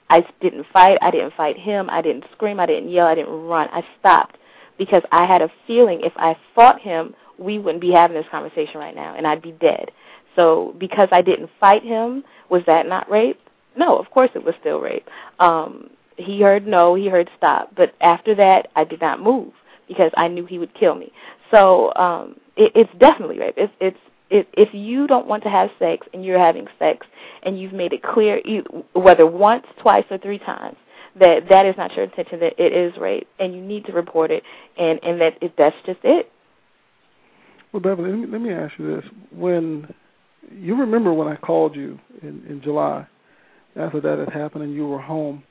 [0.09, 0.97] I didn't fight.
[1.01, 1.89] I didn't fight him.
[1.89, 2.59] I didn't scream.
[2.59, 3.07] I didn't yell.
[3.07, 3.69] I didn't run.
[3.71, 4.37] I stopped
[4.77, 8.79] because I had a feeling if I fought him, we wouldn't be having this conversation
[8.79, 9.91] right now, and I'd be dead.
[10.35, 13.39] So because I didn't fight him, was that not rape?
[13.75, 15.07] No, of course it was still rape.
[15.39, 19.53] Um, he heard no, he heard stop, but after that, I did not move
[19.87, 21.11] because I knew he would kill me.
[21.49, 23.55] So um, it, it's definitely rape.
[23.57, 23.97] It's it's
[24.29, 27.05] if if you don't want to have sex and you're having sex
[27.43, 28.41] and you've made it clear
[28.93, 30.77] whether once, twice, or three times
[31.19, 34.31] that that is not your intention, that it is rape, and you need to report
[34.31, 34.43] it,
[34.77, 36.31] and and that if that's just it.
[37.71, 39.93] Well, Beverly, let me, let me ask you this: when
[40.51, 43.07] you remember when I called you in in July,
[43.75, 45.43] after that had happened, and you were home,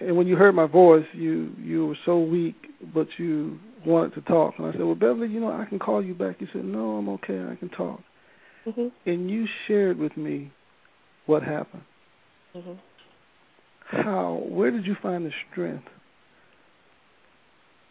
[0.00, 2.56] and when you heard my voice, you you were so weak,
[2.94, 6.02] but you wanted to talk, and I said, "Well, Beverly, you know, I can call
[6.04, 7.42] you back." You said, "No, I'm okay.
[7.50, 8.00] I can talk."
[8.66, 8.88] Mm-hmm.
[9.06, 10.52] And you shared with me
[11.26, 11.82] what happened.
[12.54, 12.72] Mm-hmm
[13.92, 15.84] how where did you find the strength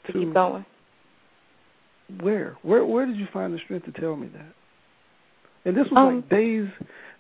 [0.07, 0.65] to, to keep going?
[2.19, 2.57] Where?
[2.61, 4.53] Where where did you find the strength to tell me that?
[5.65, 6.67] And this was um, like days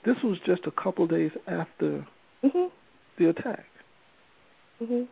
[0.05, 2.05] this was just a couple of days after
[2.43, 2.65] mm-hmm.
[3.17, 3.65] the attack.
[4.81, 5.07] Mhm.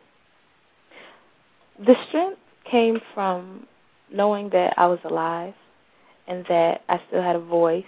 [1.86, 3.66] The strength came from
[4.12, 5.54] knowing that I was alive
[6.26, 7.84] and that I still had a voice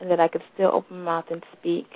[0.00, 1.86] and that I could still open my mouth and speak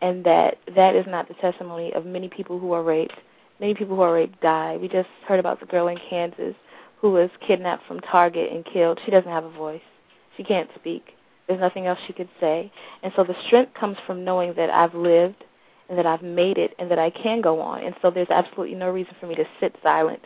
[0.00, 3.18] and that that is not the testimony of many people who are raped.
[3.60, 4.76] Many people who are raped die.
[4.80, 6.54] We just heard about the girl in Kansas
[7.00, 8.98] who was kidnapped from Target and killed.
[9.04, 9.82] She doesn't have a voice.
[10.36, 11.04] She can't speak.
[11.46, 12.70] There's nothing else she could say.
[13.02, 15.44] And so the strength comes from knowing that I've lived
[15.88, 17.84] and that I've made it and that I can go on.
[17.84, 20.20] And so there's absolutely no reason for me to sit silent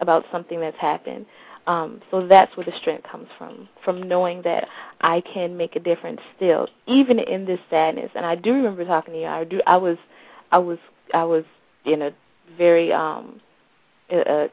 [0.00, 1.26] about something that's happened.
[1.66, 4.66] Um, so that's where the strength comes from, from knowing that
[5.00, 8.10] I can make a difference still, even in this sadness.
[8.14, 9.26] And I do remember talking to you.
[9.26, 9.60] I do.
[9.66, 9.96] I was,
[10.50, 10.78] I was,
[11.14, 11.44] I was
[11.84, 12.10] in a
[12.58, 13.40] very um,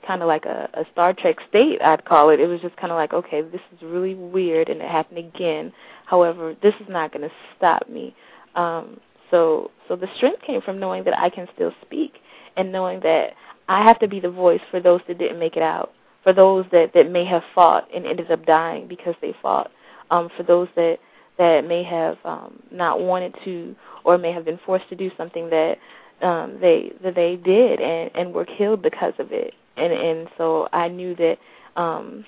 [0.05, 2.39] kind of like a, a Star Trek state, I'd call it.
[2.39, 5.74] It was just kind of like, okay, this is really weird, and it happened again.
[6.05, 8.16] However, this is not going to stop me.
[8.55, 8.99] Um,
[9.32, 12.14] so, so the strength came from knowing that I can still speak,
[12.57, 13.34] and knowing that
[13.68, 15.93] I have to be the voice for those that didn't make it out
[16.24, 19.72] for those that that may have fought and ended up dying because they fought,
[20.12, 20.97] um, for those that
[21.38, 25.49] that may have um, not wanted to or may have been forced to do something
[25.49, 25.78] that
[26.22, 29.53] um, they that they did and and were killed because of it.
[29.78, 31.38] And and so I knew that
[31.76, 32.26] um,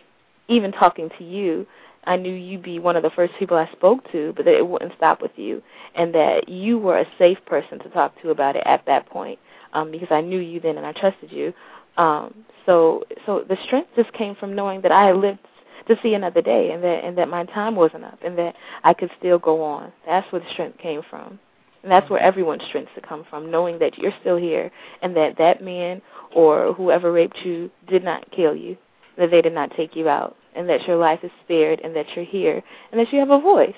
[0.47, 1.65] even talking to you,
[2.05, 4.67] I knew you'd be one of the first people I spoke to, but that it
[4.67, 5.61] wouldn't stop with you,
[5.95, 9.39] and that you were a safe person to talk to about it at that point,
[9.73, 11.53] um, because I knew you then and I trusted you.
[11.97, 15.39] Um, so so the strength just came from knowing that I had lived
[15.87, 18.93] to see another day and that and that my time wasn't up and that I
[18.93, 19.91] could still go on.
[20.05, 21.39] That's where the strength came from.
[21.83, 24.71] And that's where everyone's strength should come from, knowing that you're still here
[25.01, 26.01] and that that man
[26.35, 28.77] or whoever raped you did not kill you,
[29.17, 32.05] that they did not take you out, and that your life is spared and that
[32.15, 32.61] you're here
[32.91, 33.73] and that you have a voice,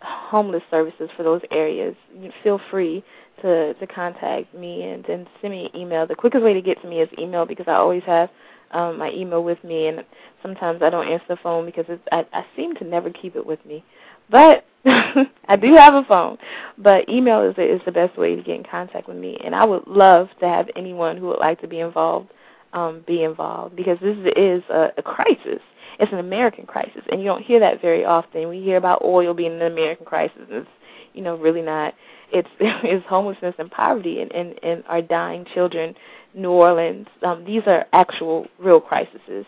[0.00, 1.94] homeless services for those areas,
[2.42, 3.04] feel free
[3.42, 6.06] to to contact me and, and send me an email.
[6.06, 8.30] The quickest way to get to me is email because I always have
[8.72, 10.04] um, my email with me, and
[10.42, 13.46] sometimes I don't answer the phone because it's, I, I seem to never keep it
[13.46, 13.84] with me.
[14.30, 16.38] But I do have a phone.
[16.78, 19.54] But email is the, is the best way to get in contact with me, and
[19.54, 22.30] I would love to have anyone who would like to be involved
[22.72, 25.60] um, be involved because this is a, a crisis.
[25.98, 28.48] It's an American crisis, and you don't hear that very often.
[28.48, 30.42] We hear about oil being an American crisis.
[30.50, 30.68] It's
[31.14, 31.94] you know really not.
[32.32, 35.94] It's it's homelessness and poverty and and, and our dying children.
[36.34, 37.06] New Orleans.
[37.22, 39.46] Um, these are actual real crises.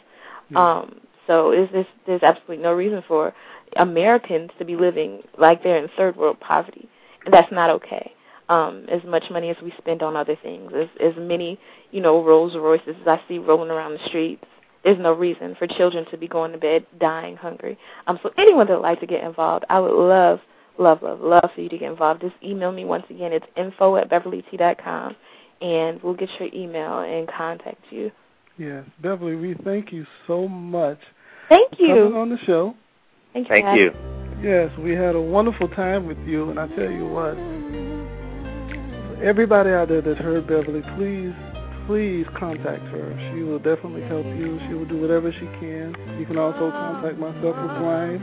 [0.56, 3.34] Um, so is this there's absolutely no reason for
[3.76, 6.88] Americans to be living like they're in third world poverty.
[7.24, 8.12] And that's not okay.
[8.48, 11.58] Um, as much money as we spend on other things, as as many,
[11.90, 14.44] you know, Rolls Royces as I see rolling around the streets,
[14.84, 17.78] there's no reason for children to be going to bed dying hungry.
[18.06, 20.40] Um, so anyone that would like to get involved, I would love,
[20.78, 22.22] love, love, love for you to get involved.
[22.22, 23.32] Just email me once again.
[23.32, 25.16] It's info at beverlyt.com,
[25.60, 28.10] and we'll get your email and contact you.
[28.56, 30.98] Yes, Beverly, we thank you so much.
[31.48, 31.94] Thank for you.
[31.94, 32.74] Coming on the show.
[33.47, 33.93] Thank you.
[33.93, 34.51] Thank you.
[34.51, 37.34] Yes, we had a wonderful time with you, and I tell you what,
[39.22, 41.34] everybody out there that heard Beverly, please,
[41.89, 43.32] please contact her.
[43.32, 44.61] She will definitely help you.
[44.68, 45.95] She will do whatever she can.
[46.20, 48.22] You can also contact myself or Brian.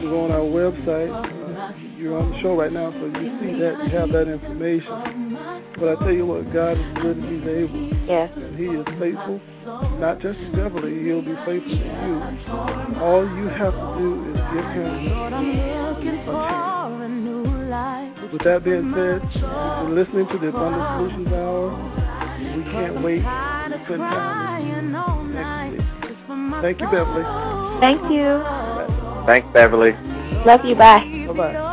[0.00, 1.98] You go on our website.
[1.98, 3.74] You're on the show right now, so you see that.
[3.84, 5.34] You have that information.
[5.78, 7.88] But I tell you what, God is good and He's able.
[8.06, 8.30] Yes.
[8.36, 9.40] And He is faithful.
[10.00, 12.20] Not just to Beverly, He'll be faithful to you.
[13.00, 15.50] All you have to do is give Him a chance.
[18.32, 21.70] With that being said, you've been listening to the Abundant Solutions Hour.
[22.56, 24.82] We can't wait to spend time with you
[25.34, 25.82] next week.
[26.62, 27.24] Thank you, Beverly.
[27.80, 28.42] Thank you.
[29.26, 29.92] Thanks, Beverly.
[30.46, 30.74] Love you.
[30.74, 31.26] Bye.
[31.26, 31.66] Bye bye.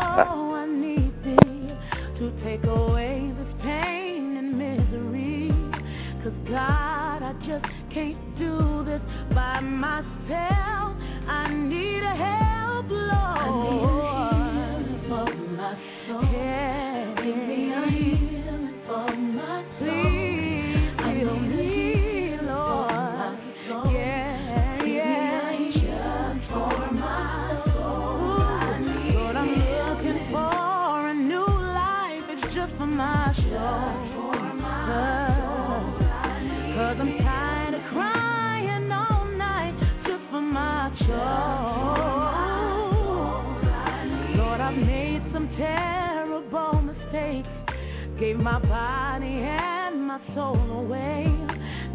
[48.52, 51.26] My body and my soul away.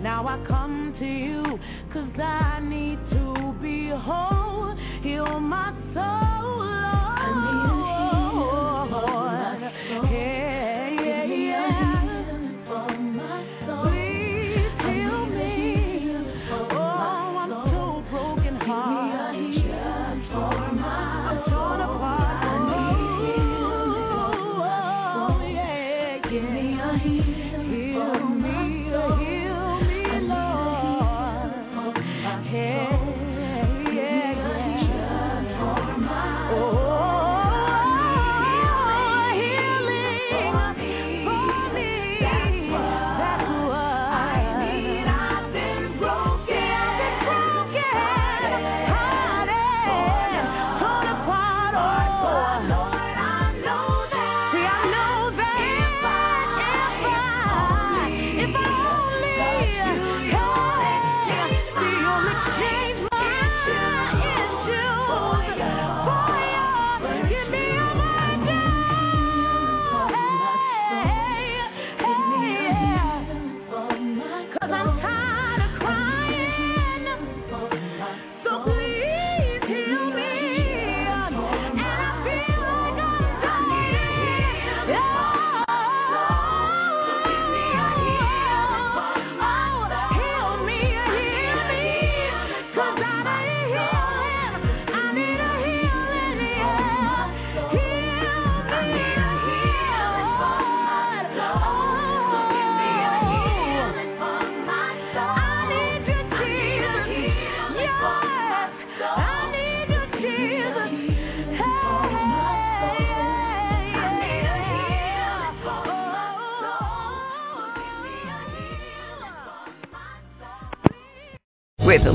[0.00, 1.42] Now I come to you
[1.94, 4.76] cause I need to be whole.
[5.02, 6.31] Heal my soul,